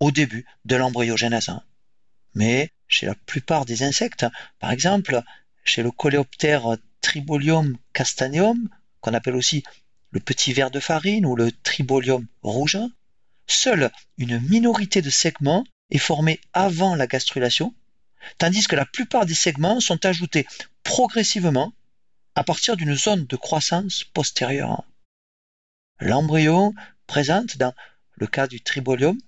au 0.00 0.10
début 0.10 0.46
de 0.64 0.76
l'embryogenèse. 0.76 1.50
Mais 2.34 2.70
chez 2.88 3.04
la 3.04 3.14
plupart 3.14 3.66
des 3.66 3.82
insectes, 3.82 4.24
par 4.58 4.70
exemple 4.70 5.22
chez 5.64 5.82
le 5.82 5.90
coléoptère 5.90 6.78
Tribolium 7.02 7.76
castaneum, 7.92 8.70
qu'on 9.02 9.12
appelle 9.12 9.36
aussi 9.36 9.64
le 10.12 10.20
petit 10.20 10.54
ver 10.54 10.70
de 10.70 10.80
farine 10.80 11.26
ou 11.26 11.36
le 11.36 11.52
Tribolium 11.52 12.26
rouge, 12.42 12.78
seule 13.46 13.90
une 14.18 14.40
minorité 14.40 15.02
de 15.02 15.10
segments 15.10 15.64
est 15.90 15.98
formée 15.98 16.40
avant 16.52 16.94
la 16.94 17.06
gastrulation, 17.06 17.74
tandis 18.38 18.66
que 18.66 18.76
la 18.76 18.86
plupart 18.86 19.26
des 19.26 19.34
segments 19.34 19.80
sont 19.80 20.04
ajoutés 20.06 20.46
progressivement 20.82 21.72
à 22.34 22.44
partir 22.44 22.76
d'une 22.76 22.94
zone 22.94 23.26
de 23.26 23.36
croissance 23.36 24.04
postérieure. 24.04 24.84
L'embryon 26.00 26.74
présente, 27.06 27.56
dans 27.58 27.74
le 28.14 28.26
cas 28.26 28.46
du 28.46 28.60
tribolium, 28.60 29.18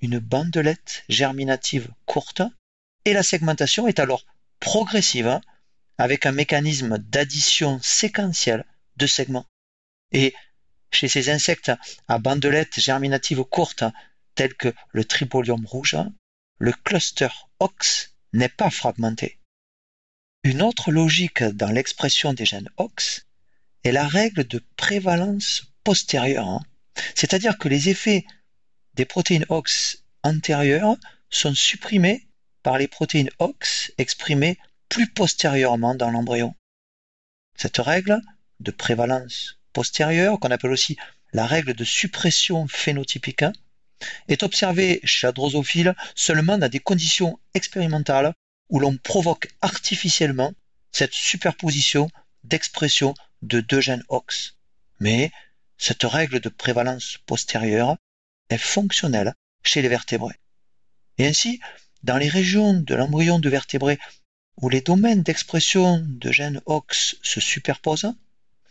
une 0.00 0.18
bandelette 0.18 1.04
germinative 1.08 1.88
courte 2.06 2.42
et 3.04 3.12
la 3.12 3.22
segmentation 3.22 3.86
est 3.86 3.98
alors 3.98 4.24
progressive 4.60 5.40
avec 5.98 6.26
un 6.26 6.32
mécanisme 6.32 6.98
d'addition 6.98 7.78
séquentielle 7.82 8.64
de 8.96 9.06
segments. 9.06 9.46
Et 10.12 10.34
chez 10.94 11.08
ces 11.08 11.30
insectes 11.30 11.72
à 12.08 12.18
bandelettes 12.18 12.80
germinatives 12.80 13.44
courtes, 13.44 13.84
tels 14.34 14.54
que 14.54 14.72
le 14.92 15.04
tribolium 15.04 15.64
rouge, 15.66 15.96
le 16.58 16.72
cluster 16.72 17.28
OX 17.60 18.14
n'est 18.32 18.48
pas 18.48 18.70
fragmenté. 18.70 19.38
Une 20.42 20.62
autre 20.62 20.90
logique 20.90 21.42
dans 21.42 21.70
l'expression 21.70 22.32
des 22.32 22.44
gènes 22.44 22.70
OX 22.76 23.26
est 23.84 23.92
la 23.92 24.06
règle 24.06 24.44
de 24.44 24.62
prévalence 24.76 25.72
postérieure, 25.84 26.60
c'est-à-dire 27.14 27.58
que 27.58 27.68
les 27.68 27.88
effets 27.88 28.24
des 28.94 29.04
protéines 29.04 29.46
OX 29.48 30.04
antérieures 30.22 30.96
sont 31.30 31.54
supprimés 31.54 32.26
par 32.62 32.78
les 32.78 32.88
protéines 32.88 33.30
OX 33.38 33.92
exprimées 33.98 34.58
plus 34.88 35.10
postérieurement 35.10 35.94
dans 35.94 36.10
l'embryon. 36.10 36.54
Cette 37.56 37.78
règle 37.78 38.20
de 38.60 38.70
prévalence 38.70 39.58
postérieure, 39.74 40.40
qu'on 40.40 40.50
appelle 40.50 40.72
aussi 40.72 40.96
la 41.34 41.46
règle 41.46 41.74
de 41.74 41.84
suppression 41.84 42.66
phénotypique, 42.68 43.44
est 44.28 44.42
observée 44.42 45.00
chez 45.04 45.26
la 45.26 45.32
drosophile 45.32 45.94
seulement 46.14 46.56
dans 46.56 46.70
des 46.70 46.80
conditions 46.80 47.38
expérimentales 47.52 48.32
où 48.70 48.78
l'on 48.80 48.96
provoque 48.96 49.48
artificiellement 49.60 50.52
cette 50.92 51.12
superposition 51.12 52.08
d'expression 52.44 53.14
de 53.42 53.60
deux 53.60 53.80
gènes 53.80 54.04
OX. 54.08 54.56
Mais 55.00 55.30
cette 55.76 56.04
règle 56.04 56.40
de 56.40 56.48
prévalence 56.48 57.18
postérieure 57.26 57.96
est 58.48 58.58
fonctionnelle 58.58 59.34
chez 59.64 59.82
les 59.82 59.88
vertébrés. 59.88 60.38
Et 61.18 61.26
ainsi, 61.26 61.60
dans 62.02 62.16
les 62.16 62.28
régions 62.28 62.74
de 62.74 62.94
l'embryon 62.94 63.38
de 63.38 63.48
vertébrés 63.48 63.98
où 64.60 64.68
les 64.68 64.80
domaines 64.80 65.22
d'expression 65.22 66.04
de 66.06 66.30
gènes 66.30 66.60
OX 66.66 67.16
se 67.22 67.40
superposent, 67.40 68.14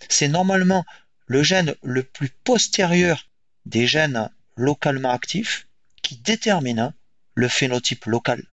c'est 0.09 0.27
normalement 0.27 0.85
le 1.27 1.43
gène 1.43 1.75
le 1.83 2.03
plus 2.03 2.29
postérieur 2.29 3.29
des 3.65 3.87
gènes 3.87 4.29
localement 4.55 5.11
actifs 5.11 5.67
qui 6.01 6.17
détermine 6.17 6.93
le 7.35 7.47
phénotype 7.47 8.05
local. 8.05 8.45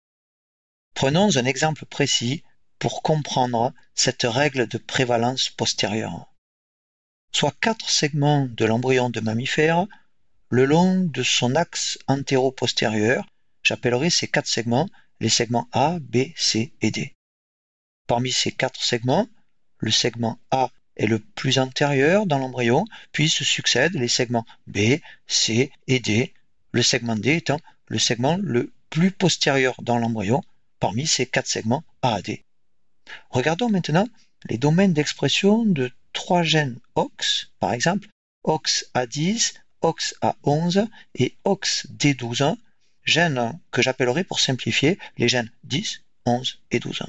Prenons 0.94 1.36
un 1.36 1.44
exemple 1.44 1.84
précis 1.84 2.42
pour 2.78 3.03
comprendre 3.03 3.72
cette 3.94 4.22
règle 4.22 4.66
de 4.66 4.78
prévalence 4.78 5.51
postérieure. 5.51 6.26
soit 7.32 7.55
quatre 7.61 7.90
segments 7.90 8.46
de 8.46 8.64
l'embryon 8.64 9.11
de 9.11 9.20
mammifère 9.20 9.86
le 10.48 10.64
long 10.64 11.05
de 11.05 11.22
son 11.22 11.55
axe 11.55 11.98
antéro-postérieur. 12.09 13.24
J'appellerai 13.62 14.11
ces 14.11 14.26
quatre 14.26 14.48
segments 14.48 14.88
les 15.20 15.28
segments 15.28 15.68
A, 15.72 15.98
B, 16.01 16.32
C 16.34 16.72
et 16.80 16.90
D. 16.90 17.14
Parmi 18.09 18.32
ces 18.32 18.51
quatre 18.51 18.82
segments, 18.82 19.28
le 19.78 19.90
segment 19.90 20.40
A 20.51 20.70
est 21.01 21.07
le 21.07 21.18
plus 21.18 21.59
antérieur 21.59 22.26
dans 22.26 22.38
l'embryon, 22.38 22.84
puis 23.11 23.30
se 23.30 23.42
succèdent 23.42 23.94
les 23.94 24.07
segments 24.07 24.46
B, 24.66 24.98
C 25.26 25.72
et 25.86 25.98
D, 25.98 26.34
le 26.72 26.82
segment 26.82 27.16
D 27.16 27.36
étant 27.36 27.59
le 27.86 27.98
segment 27.98 28.36
le 28.40 28.70
plus 28.90 29.11
postérieur 29.11 29.74
dans 29.82 29.98
l'embryon 29.98 30.42
parmi 30.78 31.07
ces 31.07 31.24
quatre 31.26 31.48
segments 31.48 31.84
A 32.03 32.16
à 32.16 32.22
D. 32.22 32.44
Regardons 33.30 33.70
maintenant 33.70 34.07
les 34.48 34.59
domaines 34.59 34.92
d'expression 34.92 35.64
de 35.64 35.90
trois 36.12 36.42
gènes 36.42 36.78
OX, 36.94 37.51
par 37.61 37.72
exemple 37.72 38.09
OX-A10, 38.44 39.55
OX-A11 39.80 40.86
et 41.14 41.34
OX-D12, 41.44 42.57
gènes 43.05 43.59
que 43.70 43.80
j'appellerai 43.80 44.24
pour 44.24 44.38
simplifier 44.38 44.98
les 45.16 45.28
gènes 45.28 45.51
10, 45.64 46.03
11 46.26 46.61
et 46.70 46.78
12. 46.78 47.05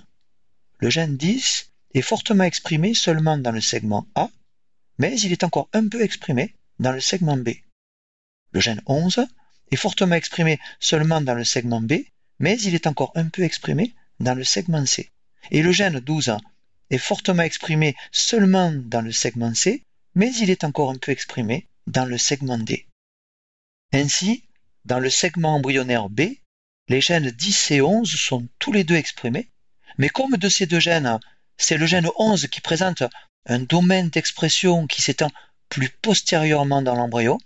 Le 0.79 0.89
gène 0.89 1.17
10 1.17 1.70
est 1.93 2.01
fortement 2.01 2.43
exprimé 2.43 2.93
seulement 2.93 3.37
dans 3.37 3.51
le 3.51 3.61
segment 3.61 4.07
A, 4.15 4.29
mais 4.97 5.19
il 5.19 5.31
est 5.31 5.43
encore 5.43 5.69
un 5.73 5.87
peu 5.87 6.01
exprimé 6.01 6.55
dans 6.79 6.91
le 6.91 7.01
segment 7.01 7.37
B. 7.37 7.49
Le 8.51 8.59
gène 8.59 8.81
11 8.85 9.25
est 9.71 9.75
fortement 9.75 10.15
exprimé 10.15 10.59
seulement 10.79 11.21
dans 11.21 11.35
le 11.35 11.43
segment 11.43 11.81
B, 11.81 11.93
mais 12.39 12.59
il 12.61 12.75
est 12.75 12.87
encore 12.87 13.11
un 13.15 13.29
peu 13.29 13.43
exprimé 13.43 13.93
dans 14.19 14.35
le 14.35 14.43
segment 14.43 14.85
C. 14.85 15.09
Et 15.51 15.61
le 15.61 15.71
gène 15.71 15.99
12 15.99 16.37
est 16.89 16.97
fortement 16.97 17.43
exprimé 17.43 17.95
seulement 18.11 18.71
dans 18.73 19.01
le 19.01 19.11
segment 19.11 19.53
C, 19.53 19.83
mais 20.15 20.33
il 20.35 20.49
est 20.49 20.63
encore 20.63 20.91
un 20.91 20.97
peu 20.97 21.11
exprimé 21.11 21.67
dans 21.87 22.05
le 22.05 22.17
segment 22.17 22.57
D. 22.57 22.85
Ainsi, 23.93 24.43
dans 24.85 24.99
le 24.99 25.09
segment 25.09 25.55
embryonnaire 25.55 26.09
B, 26.09 26.21
les 26.87 27.01
gènes 27.01 27.31
10 27.31 27.71
et 27.71 27.81
11 27.81 28.09
sont 28.09 28.47
tous 28.59 28.71
les 28.71 28.83
deux 28.83 28.95
exprimés, 28.95 29.49
mais 29.97 30.09
comme 30.09 30.37
de 30.37 30.49
ces 30.49 30.65
deux 30.65 30.79
gènes, 30.79 31.19
c'est 31.61 31.77
le 31.77 31.85
gène 31.85 32.09
11 32.17 32.47
qui 32.47 32.59
présente 32.59 33.03
un 33.45 33.59
domaine 33.59 34.09
d'expression 34.09 34.87
qui 34.87 35.01
s'étend 35.01 35.31
plus 35.69 35.89
postérieurement 35.89 36.81
dans 36.81 36.95
l'embryon, 36.95 37.37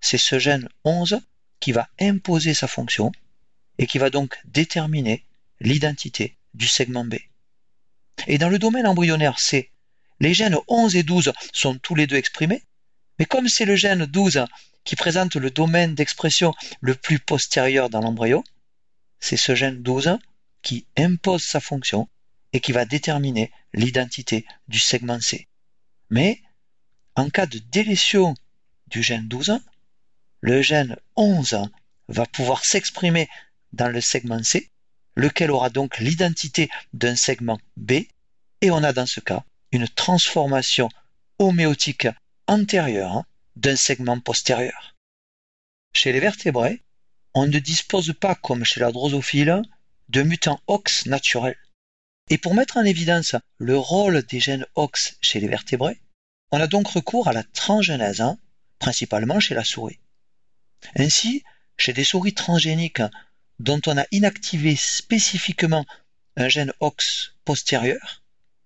c'est 0.00 0.18
ce 0.18 0.38
gène 0.38 0.68
11 0.84 1.20
qui 1.58 1.72
va 1.72 1.88
imposer 1.98 2.52
sa 2.52 2.68
fonction 2.68 3.12
et 3.78 3.86
qui 3.86 3.98
va 3.98 4.10
donc 4.10 4.38
déterminer 4.44 5.24
l'identité 5.60 6.36
du 6.52 6.66
segment 6.68 7.04
B. 7.04 7.14
Et 8.26 8.38
dans 8.38 8.50
le 8.50 8.58
domaine 8.58 8.86
embryonnaire 8.86 9.38
C, 9.38 9.70
les 10.20 10.34
gènes 10.34 10.58
11 10.68 10.94
et 10.96 11.02
12 11.02 11.32
sont 11.52 11.78
tous 11.78 11.94
les 11.94 12.06
deux 12.06 12.16
exprimés, 12.16 12.62
mais 13.18 13.24
comme 13.24 13.48
c'est 13.48 13.64
le 13.64 13.76
gène 13.76 14.04
12 14.04 14.44
qui 14.84 14.96
présente 14.96 15.34
le 15.34 15.50
domaine 15.50 15.94
d'expression 15.94 16.52
le 16.80 16.94
plus 16.94 17.18
postérieur 17.18 17.88
dans 17.88 18.00
l'embryon, 18.00 18.44
c'est 19.18 19.38
ce 19.38 19.54
gène 19.54 19.82
12 19.82 20.18
qui 20.62 20.86
impose 20.96 21.42
sa 21.42 21.60
fonction 21.60 22.08
et 22.56 22.60
qui 22.60 22.72
va 22.72 22.86
déterminer 22.86 23.52
l'identité 23.74 24.46
du 24.66 24.78
segment 24.78 25.20
C. 25.20 25.46
Mais 26.08 26.40
en 27.14 27.28
cas 27.28 27.44
de 27.44 27.58
délétion 27.58 28.32
du 28.86 29.02
gène 29.02 29.28
12, 29.28 29.60
le 30.40 30.62
gène 30.62 30.96
11 31.16 31.68
va 32.08 32.24
pouvoir 32.24 32.64
s'exprimer 32.64 33.28
dans 33.74 33.88
le 33.88 34.00
segment 34.00 34.42
C, 34.42 34.70
lequel 35.16 35.50
aura 35.50 35.68
donc 35.68 35.98
l'identité 35.98 36.70
d'un 36.94 37.14
segment 37.14 37.60
B, 37.76 37.92
et 38.62 38.70
on 38.70 38.82
a 38.82 38.94
dans 38.94 39.04
ce 39.04 39.20
cas 39.20 39.44
une 39.70 39.86
transformation 39.86 40.88
homéotique 41.38 42.08
antérieure 42.46 43.24
d'un 43.56 43.76
segment 43.76 44.18
postérieur. 44.18 44.94
Chez 45.92 46.10
les 46.10 46.20
vertébrés, 46.20 46.82
on 47.34 47.46
ne 47.46 47.58
dispose 47.58 48.14
pas, 48.18 48.34
comme 48.34 48.64
chez 48.64 48.80
la 48.80 48.92
drosophile, 48.92 49.60
de 50.08 50.22
mutants 50.22 50.62
OX 50.68 51.04
naturels. 51.04 51.58
Et 52.28 52.38
pour 52.38 52.54
mettre 52.54 52.76
en 52.76 52.84
évidence 52.84 53.36
le 53.58 53.78
rôle 53.78 54.22
des 54.22 54.40
gènes 54.40 54.66
OX 54.74 55.16
chez 55.20 55.38
les 55.38 55.46
vertébrés, 55.46 56.00
on 56.50 56.60
a 56.60 56.66
donc 56.66 56.88
recours 56.88 57.28
à 57.28 57.32
la 57.32 57.44
transgenèse, 57.44 58.20
hein, 58.20 58.38
principalement 58.80 59.38
chez 59.38 59.54
la 59.54 59.62
souris. 59.62 60.00
Ainsi, 60.96 61.44
chez 61.78 61.92
des 61.92 62.04
souris 62.04 62.34
transgéniques 62.34 63.02
dont 63.60 63.80
on 63.86 63.96
a 63.96 64.06
inactivé 64.10 64.74
spécifiquement 64.74 65.86
un 66.36 66.48
gène 66.48 66.72
OX 66.80 67.34
postérieur, 67.44 68.24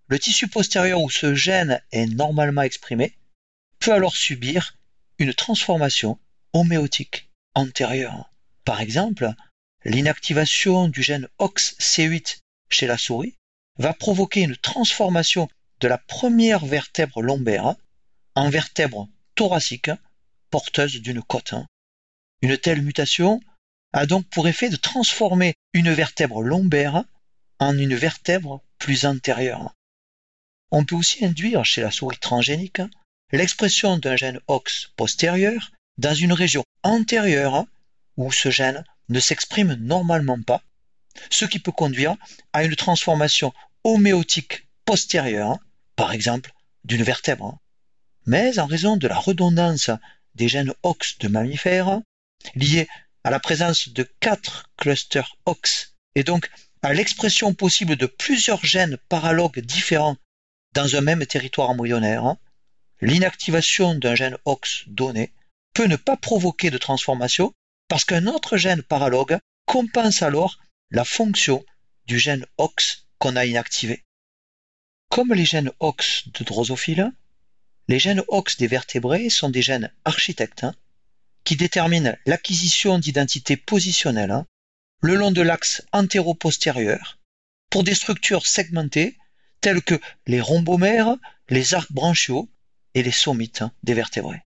le 0.09 0.19
tissu 0.19 0.49
postérieur 0.49 1.03
où 1.03 1.11
ce 1.11 1.35
gène 1.35 1.83
est 1.93 2.07
normalement 2.07 2.63
exprimé 2.63 3.15
peut 3.79 3.93
alors 3.93 4.17
subir 4.17 4.77
une 5.19 5.35
transformation 5.35 6.19
homéotique 6.55 7.31
antérieure. 7.55 8.31
Par 8.65 8.81
exemple, 8.81 9.33
l'inactivation 9.85 10.89
du 10.89 11.03
gène 11.03 11.29
OXC8 11.39 12.39
chez 12.71 12.87
la 12.87 12.97
souris 12.97 13.37
va 13.81 13.95
provoquer 13.95 14.43
une 14.43 14.59
transformation 14.59 15.49
de 15.81 15.89
la 15.89 15.97
première 15.97 16.67
vertèbre 16.67 17.23
lombaire 17.23 17.77
en 18.35 18.51
vertèbre 18.51 19.09
thoracique 19.35 19.91
porteuse 20.51 21.01
d'une 21.01 21.23
côte. 21.23 21.55
Une 22.43 22.59
telle 22.59 22.83
mutation 22.83 23.41
a 23.95 24.05
donc 24.05 24.29
pour 24.29 24.47
effet 24.49 24.69
de 24.69 24.77
transformer 24.77 25.55
une 25.73 25.91
vertèbre 25.91 26.43
lombaire 26.43 27.05
en 27.59 27.79
une 27.79 27.95
vertèbre 27.95 28.61
plus 28.79 29.07
antérieure. 29.07 29.75
On 30.71 30.85
peut 30.85 30.97
aussi 30.97 31.25
induire 31.25 31.65
chez 31.65 31.81
la 31.81 31.91
souris 31.91 32.19
transgénique 32.19 32.83
l'expression 33.33 33.97
d'un 33.97 34.17
gène 34.17 34.41
OX 34.47 34.91
postérieur 34.97 35.73
dans 35.97 36.15
une 36.15 36.35
région 36.35 36.65
antérieure 36.83 37.65
où 38.19 38.31
ce 38.31 38.51
gène 38.51 38.85
ne 39.09 39.21
s'exprime 39.21 39.73
normalement 39.75 40.41
pas, 40.43 40.63
ce 41.31 41.47
qui 41.47 41.59
peut 41.59 41.73
conduire 41.73 42.17
à 42.53 42.63
une 42.65 42.77
transformation 42.77 43.55
homéotique 43.85 44.67
postérieure, 44.85 45.59
par 45.97 46.13
exemple 46.13 46.53
d'une 46.85 47.03
vertèbre. 47.03 47.59
Mais 48.27 48.59
en 48.59 48.67
raison 48.67 48.97
de 48.97 49.09
la 49.09 49.19
redondance 49.19 49.91
des 50.35 50.49
gènes 50.49 50.73
OX 50.83 51.19
de 51.19 51.29
mammifères, 51.29 52.01
liés 52.55 52.89
à 53.25 53.31
la 53.31 53.41
présence 53.41 53.89
de 53.89 54.03
quatre 54.21 54.71
clusters 54.77 55.37
OX 55.47 55.95
et 56.15 56.25
donc 56.25 56.51
à 56.83 56.95
l'expression 56.95 57.53
possible 57.55 57.97
de 57.97 58.07
plusieurs 58.07 58.65
gènes 58.65 58.97
paralogues 59.09 59.61
différents 59.61 60.17
dans 60.75 60.97
un 60.97 61.01
même 61.01 61.27
territoire 61.27 61.71
embryonnaire, 61.71 62.37
l'inactivation 63.01 63.95
d'un 63.95 64.15
gène 64.15 64.37
OX 64.45 64.85
donné 64.87 65.33
peut 65.75 65.87
ne 65.87 65.97
pas 65.97 66.17
provoquer 66.17 66.71
de 66.71 66.79
transformation 66.79 67.53
parce 67.89 68.05
qu'un 68.05 68.27
autre 68.27 68.57
gène 68.57 68.83
paralogue 68.83 69.39
compense 69.67 70.23
alors 70.23 70.59
la 70.91 71.05
fonction 71.05 71.65
du 72.07 72.19
gène 72.19 72.47
OX 72.59 73.07
qu'on 73.21 73.37
a 73.37 73.45
inactivé. 73.45 74.03
Comme 75.11 75.35
les 75.35 75.45
gènes 75.45 75.71
OX 75.79 76.29
de 76.29 76.43
drosophile, 76.43 77.13
les 77.87 77.99
gènes 77.99 78.23
OX 78.29 78.57
des 78.57 78.67
vertébrés 78.67 79.31
sont 79.31 79.51
des 79.51 79.63
gènes 79.63 79.93
architectes 80.05 80.65
hein, 80.65 80.75
qui 81.45 81.55
déterminent 81.57 82.17
l'acquisition 82.27 82.99
d'identités 82.99 83.57
positionnelles 83.57 84.31
hein, 84.31 84.47
le 85.03 85.15
long 85.15 85.31
de 85.31 85.43
l'axe 85.43 85.83
antéro-postérieur 85.93 87.19
pour 87.71 87.85
des 87.85 87.95
structures 87.95 88.47
segmentées 88.47 89.17
telles 89.61 89.83
que 89.83 90.01
les 90.27 90.41
rhombomères, 90.41 91.17
les 91.49 91.75
arcs 91.75 91.93
branchiaux 91.93 92.49
et 92.95 93.03
les 93.03 93.13
sommites 93.13 93.65
des 93.83 93.95
vertébrés. 93.95 94.43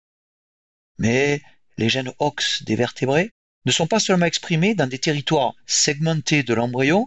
Mais 0.99 1.43
les 1.77 1.89
gènes 1.89 2.13
OX 2.19 2.63
des 2.63 2.77
vertébrés 2.77 3.31
ne 3.67 3.73
sont 3.73 3.87
pas 3.87 4.01
seulement 4.01 4.27
exprimés 4.27 4.75
dans 4.75 4.87
des 4.87 4.99
territoires 4.99 5.55
segmentés 5.67 6.43
de 6.43 6.55
l'embryon 6.55 7.07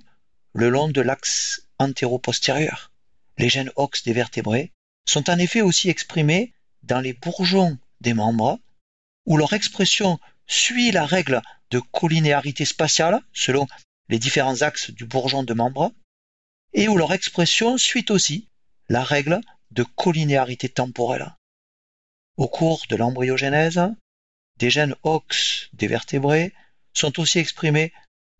le 0.54 0.70
long 0.70 0.88
de 0.88 1.02
l'axe 1.02 1.68
antéro-postérieur. 1.80 2.92
Les 3.38 3.50
gènes 3.50 3.72
OX 3.76 4.04
des 4.04 4.14
vertébrés 4.14 4.72
sont 5.06 5.30
en 5.30 5.38
effet 5.38 5.62
aussi 5.62 5.90
exprimés 5.90 6.54
dans 6.84 7.00
les 7.00 7.14
bourgeons 7.14 7.78
des 8.02 8.14
membres, 8.14 8.60
où 9.26 9.38
leur 9.38 9.54
expression 9.54 10.20
suit 10.48 10.92
la 10.92 11.06
règle 11.06 11.42
de 11.72 11.80
collinéarité 11.80 12.66
spatiale 12.66 13.20
selon 13.34 13.68
les 14.10 14.20
différents 14.20 14.62
axes 14.62 14.92
du 14.92 15.06
bourgeon 15.06 15.44
de 15.44 15.54
membre, 15.54 15.92
et 16.74 16.88
où 16.88 16.98
leur 16.98 17.14
expression 17.14 17.78
suit 17.78 18.06
aussi 18.10 18.48
la 18.90 19.04
règle 19.04 19.42
de 19.72 19.84
collinéarité 19.84 20.70
temporelle. 20.70 21.34
Au 22.38 22.48
cours 22.48 22.86
de 22.90 22.96
l'embryogénèse, 22.96 23.82
des 24.58 24.70
gènes 24.70 24.96
OX 25.04 25.70
des 25.74 25.88
vertébrés 25.88 26.54
sont 26.94 27.20
aussi 27.20 27.40
exprimés 27.40 27.92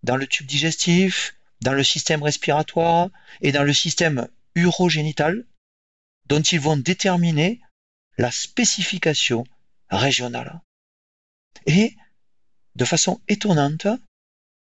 dans 0.04 0.16
le 0.16 0.28
tube 0.28 0.46
digestif, 0.46 1.36
dans 1.62 1.74
le 1.74 1.84
système 1.84 2.24
respiratoire 2.24 3.10
et 3.42 3.52
dans 3.52 3.64
le 3.64 3.74
système 3.74 4.28
urogénital, 4.56 5.46
dont 6.26 6.42
ils 6.42 6.60
vont 6.60 6.78
déterminer 6.78 7.62
la 8.18 8.32
spécification 8.32 9.46
régionale. 9.90 10.62
Et, 11.66 11.96
de 12.76 12.86
façon 12.86 13.22
étonnante, 13.28 13.88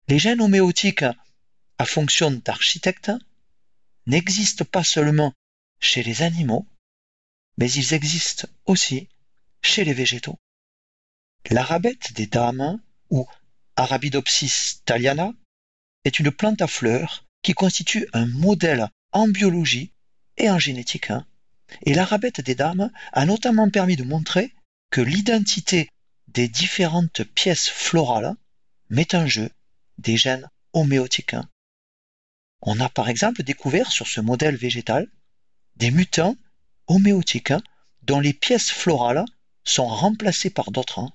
les 0.08 0.18
gènes 0.18 0.40
homéotiques 0.40 1.04
à 1.78 1.84
fonction 1.84 2.30
d'architecte 2.30 3.10
n'existent 4.06 4.64
pas 4.64 4.84
seulement 4.84 5.32
chez 5.80 6.02
les 6.02 6.22
animaux, 6.22 6.66
mais 7.56 7.70
ils 7.70 7.94
existent 7.94 8.48
aussi 8.66 9.08
chez 9.62 9.84
les 9.84 9.94
végétaux. 9.94 10.38
L'arabette 11.50 12.12
des 12.12 12.26
dames, 12.26 12.80
ou 13.10 13.26
Arabidopsis 13.76 14.82
thaliana, 14.84 15.32
est 16.04 16.18
une 16.18 16.30
plante 16.30 16.62
à 16.62 16.66
fleurs 16.66 17.24
qui 17.42 17.52
constitue 17.52 18.08
un 18.12 18.26
modèle 18.26 18.88
en 19.12 19.28
biologie 19.28 19.92
et 20.36 20.50
en 20.50 20.58
génétique. 20.58 21.10
Hein. 21.10 21.26
Et 21.82 21.94
l'arabette 21.94 22.40
des 22.40 22.54
dames 22.54 22.90
a 23.12 23.24
notamment 23.26 23.70
permis 23.70 23.96
de 23.96 24.04
montrer 24.04 24.52
que 24.90 25.00
l'identité 25.00 25.88
des 26.28 26.48
différentes 26.48 27.24
pièces 27.24 27.68
florales 27.68 28.34
met 28.90 29.14
en 29.14 29.26
jeu 29.26 29.50
des 29.98 30.16
gènes 30.16 30.48
homéotiques. 30.72 31.34
Hein. 31.34 31.48
On 32.62 32.80
a 32.80 32.88
par 32.88 33.08
exemple 33.08 33.42
découvert 33.42 33.92
sur 33.92 34.06
ce 34.06 34.20
modèle 34.20 34.56
végétal 34.56 35.08
des 35.76 35.90
mutants 35.90 36.36
homéotiques 36.86 37.50
hein, 37.50 37.62
dont 38.02 38.20
les 38.20 38.32
pièces 38.32 38.70
florales 38.70 39.24
sont 39.64 39.86
remplacées 39.86 40.50
par 40.50 40.70
d'autres. 40.70 41.10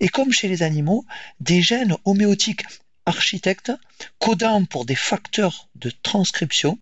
Et 0.00 0.08
comme 0.08 0.32
chez 0.32 0.48
les 0.48 0.62
animaux, 0.62 1.04
des 1.40 1.62
gènes 1.62 1.96
homéotiques 2.04 2.64
architectes 3.06 3.72
codant 4.18 4.64
pour 4.64 4.84
des 4.84 4.94
facteurs 4.94 5.68
de 5.74 5.90
transcription 5.90 6.78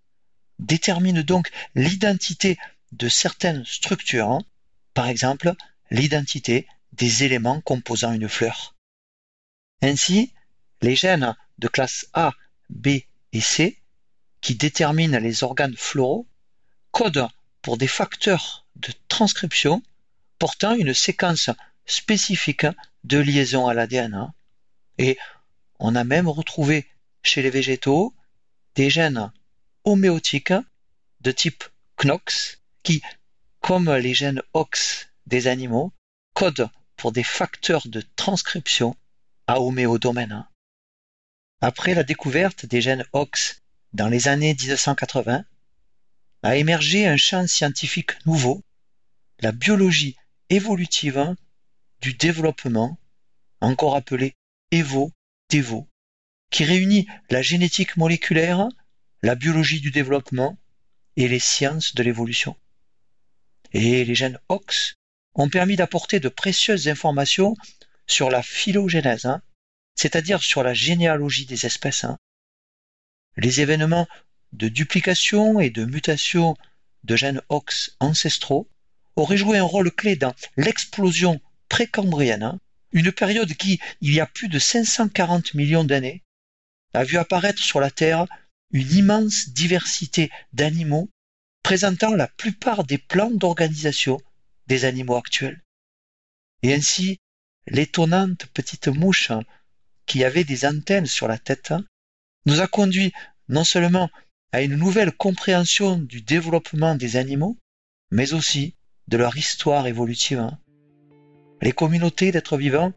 déterminent 0.58 1.22
donc 1.22 1.50
l'identité 1.74 2.58
de 2.92 3.08
certaines 3.08 3.64
structures, 3.64 4.30
hein. 4.30 4.44
par 4.94 5.08
exemple 5.08 5.54
l'identité 5.90 6.66
des 6.92 7.24
éléments 7.24 7.60
composant 7.60 8.12
une 8.12 8.28
fleur. 8.28 8.74
Ainsi, 9.82 10.32
les 10.82 10.96
gènes 10.96 11.36
de 11.58 11.68
classe 11.68 12.06
A, 12.12 12.32
B 12.68 12.88
et 13.32 13.40
C, 13.40 13.78
qui 14.40 14.54
déterminent 14.54 15.18
les 15.18 15.44
organes 15.44 15.76
floraux, 15.76 16.26
codent 16.90 17.28
pour 17.62 17.78
des 17.78 17.88
facteurs 17.88 18.66
de 18.76 18.92
transcription 19.08 19.82
portant 20.38 20.74
une 20.74 20.94
séquence 20.94 21.50
spécifique 21.86 22.66
de 23.04 23.18
liaison 23.18 23.66
à 23.66 23.74
l'ADN. 23.74 24.32
Et 24.98 25.18
on 25.80 25.96
a 25.96 26.04
même 26.04 26.28
retrouvé 26.28 26.86
chez 27.22 27.42
les 27.42 27.50
végétaux 27.50 28.14
des 28.74 28.90
gènes 28.90 29.32
homéotiques 29.84 30.52
de 31.20 31.32
type 31.32 31.64
KNOX 31.96 32.60
qui, 32.82 33.02
comme 33.60 33.90
les 33.90 34.14
gènes 34.14 34.42
OX 34.52 35.08
des 35.26 35.46
animaux, 35.46 35.92
codent 36.34 36.70
pour 36.96 37.12
des 37.12 37.24
facteurs 37.24 37.88
de 37.88 38.02
transcription 38.14 38.94
à 39.46 39.60
homéodomaine. 39.60 40.46
Après 41.62 41.94
la 41.94 42.04
découverte 42.04 42.66
des 42.66 42.80
gènes 42.80 43.04
OX 43.12 43.62
dans 43.92 44.08
les 44.08 44.28
années 44.28 44.54
1980, 44.54 45.44
a 46.42 46.56
émergé 46.56 47.06
un 47.06 47.16
champ 47.16 47.46
scientifique 47.46 48.12
nouveau, 48.26 48.62
la 49.40 49.52
biologie 49.52 50.16
évolutive 50.48 51.34
du 52.00 52.14
développement, 52.14 52.98
encore 53.60 53.96
appelée 53.96 54.36
Qui 56.50 56.64
réunit 56.64 57.08
la 57.28 57.42
génétique 57.42 57.96
moléculaire, 57.96 58.68
la 59.22 59.34
biologie 59.34 59.80
du 59.80 59.90
développement 59.90 60.56
et 61.16 61.26
les 61.26 61.40
sciences 61.40 61.94
de 61.94 62.04
l'évolution. 62.04 62.56
Et 63.72 64.04
les 64.04 64.14
gènes 64.14 64.38
OX 64.48 64.94
ont 65.34 65.48
permis 65.48 65.74
d'apporter 65.74 66.20
de 66.20 66.28
précieuses 66.28 66.86
informations 66.88 67.56
sur 68.06 68.30
la 68.30 68.42
phylogénèse, 68.42 69.26
hein, 69.26 69.42
c'est-à-dire 69.96 70.40
sur 70.42 70.62
la 70.62 70.72
généalogie 70.72 71.46
des 71.46 71.66
espèces. 71.66 72.04
Hein. 72.04 72.16
Les 73.36 73.60
événements 73.60 74.06
de 74.52 74.68
duplication 74.68 75.58
et 75.58 75.70
de 75.70 75.84
mutation 75.84 76.56
de 77.04 77.16
gènes 77.16 77.42
OX 77.48 77.96
ancestraux 77.98 78.68
auraient 79.16 79.36
joué 79.36 79.58
un 79.58 79.64
rôle 79.64 79.90
clé 79.90 80.14
dans 80.14 80.34
l'explosion 80.56 81.40
précambrienne, 81.68 82.44
hein, 82.44 82.60
une 82.92 83.12
période 83.12 83.52
qui, 83.54 83.80
il 84.00 84.12
y 84.12 84.20
a 84.20 84.26
plus 84.26 84.48
de 84.48 84.58
540 84.58 85.54
millions 85.54 85.84
d'années, 85.84 86.22
a 86.94 87.04
vu 87.04 87.18
apparaître 87.18 87.62
sur 87.62 87.80
la 87.80 87.90
Terre 87.90 88.26
une 88.72 88.90
immense 88.92 89.50
diversité 89.50 90.30
d'animaux 90.52 91.08
présentant 91.62 92.14
la 92.14 92.28
plupart 92.28 92.84
des 92.84 92.98
plans 92.98 93.30
d'organisation 93.30 94.20
des 94.66 94.84
animaux 94.84 95.16
actuels. 95.16 95.62
Et 96.62 96.74
ainsi, 96.74 97.18
l'étonnante 97.66 98.46
petite 98.46 98.88
mouche 98.88 99.32
qui 100.06 100.24
avait 100.24 100.44
des 100.44 100.64
antennes 100.64 101.06
sur 101.06 101.28
la 101.28 101.38
tête 101.38 101.72
nous 102.46 102.60
a 102.60 102.66
conduit 102.66 103.12
non 103.48 103.64
seulement 103.64 104.10
à 104.52 104.62
une 104.62 104.76
nouvelle 104.76 105.12
compréhension 105.12 105.98
du 105.98 106.22
développement 106.22 106.96
des 106.96 107.16
animaux, 107.16 107.56
mais 108.10 108.32
aussi 108.32 108.74
de 109.08 109.16
leur 109.16 109.36
histoire 109.36 109.86
évolutive. 109.86 110.50
Les 111.62 111.72
communautés 111.72 112.32
d'êtres 112.32 112.56
vivants 112.56 112.92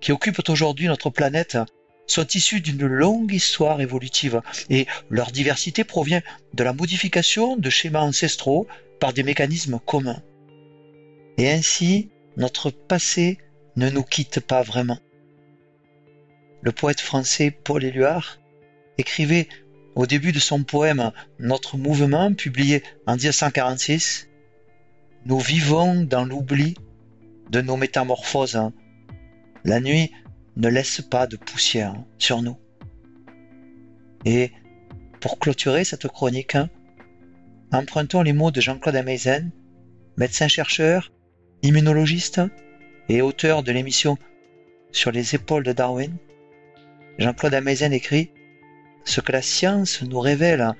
qui 0.00 0.12
occupent 0.12 0.48
aujourd'hui 0.48 0.86
notre 0.86 1.10
planète 1.10 1.58
sont 2.06 2.26
issues 2.26 2.60
d'une 2.60 2.86
longue 2.86 3.32
histoire 3.32 3.80
évolutive 3.80 4.40
et 4.70 4.86
leur 5.10 5.30
diversité 5.30 5.84
provient 5.84 6.22
de 6.54 6.64
la 6.64 6.72
modification 6.72 7.56
de 7.56 7.70
schémas 7.70 8.00
ancestraux 8.00 8.66
par 8.98 9.12
des 9.12 9.22
mécanismes 9.22 9.78
communs. 9.84 10.22
Et 11.38 11.50
ainsi, 11.50 12.10
notre 12.36 12.70
passé 12.70 13.38
ne 13.76 13.90
nous 13.90 14.02
quitte 14.02 14.40
pas 14.40 14.62
vraiment. 14.62 14.98
Le 16.62 16.72
poète 16.72 17.00
français 17.00 17.50
Paul 17.50 17.84
Éluard 17.84 18.38
écrivait 18.98 19.48
au 19.94 20.06
début 20.06 20.32
de 20.32 20.38
son 20.38 20.62
poème 20.62 21.12
Notre 21.38 21.76
mouvement, 21.76 22.32
publié 22.32 22.82
en 23.06 23.16
1946, 23.16 24.28
Nous 25.26 25.38
vivons 25.38 26.02
dans 26.02 26.24
l'oubli 26.24 26.74
de 27.52 27.60
nos 27.60 27.76
métamorphoses. 27.76 28.70
La 29.64 29.78
nuit 29.80 30.10
ne 30.56 30.68
laisse 30.68 31.02
pas 31.02 31.26
de 31.26 31.36
poussière 31.36 31.94
sur 32.18 32.40
nous. 32.42 32.56
Et 34.24 34.50
pour 35.20 35.38
clôturer 35.38 35.84
cette 35.84 36.08
chronique, 36.08 36.56
empruntons 37.70 38.22
les 38.22 38.32
mots 38.32 38.50
de 38.50 38.60
Jean-Claude 38.60 38.96
Ameisen, 38.96 39.50
médecin-chercheur, 40.16 41.12
immunologiste 41.62 42.40
et 43.08 43.20
auteur 43.20 43.62
de 43.62 43.70
l'émission 43.70 44.16
Sur 44.90 45.12
les 45.12 45.34
épaules 45.34 45.64
de 45.64 45.72
Darwin. 45.72 46.16
Jean-Claude 47.18 47.54
Ameisen 47.54 47.92
écrit 47.92 48.30
Ce 49.04 49.20
que 49.20 49.32
la 49.32 49.42
science 49.42 50.02
nous 50.02 50.20
révèle 50.20 50.72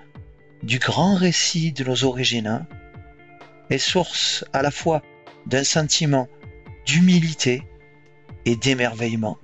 du 0.63 0.79
grand 0.79 1.17
récit 1.17 1.73
de 1.73 1.85
nos 1.85 2.05
origines 2.05 2.65
est 3.69 3.79
source 3.79 4.45
à 4.55 4.63
la 4.63 4.71
fois 4.71 5.03
d'un 5.47 5.65
sentiment 5.65 6.29
d'humilité 6.87 7.63
et 8.45 8.57
d'émerveillement. 8.57 9.39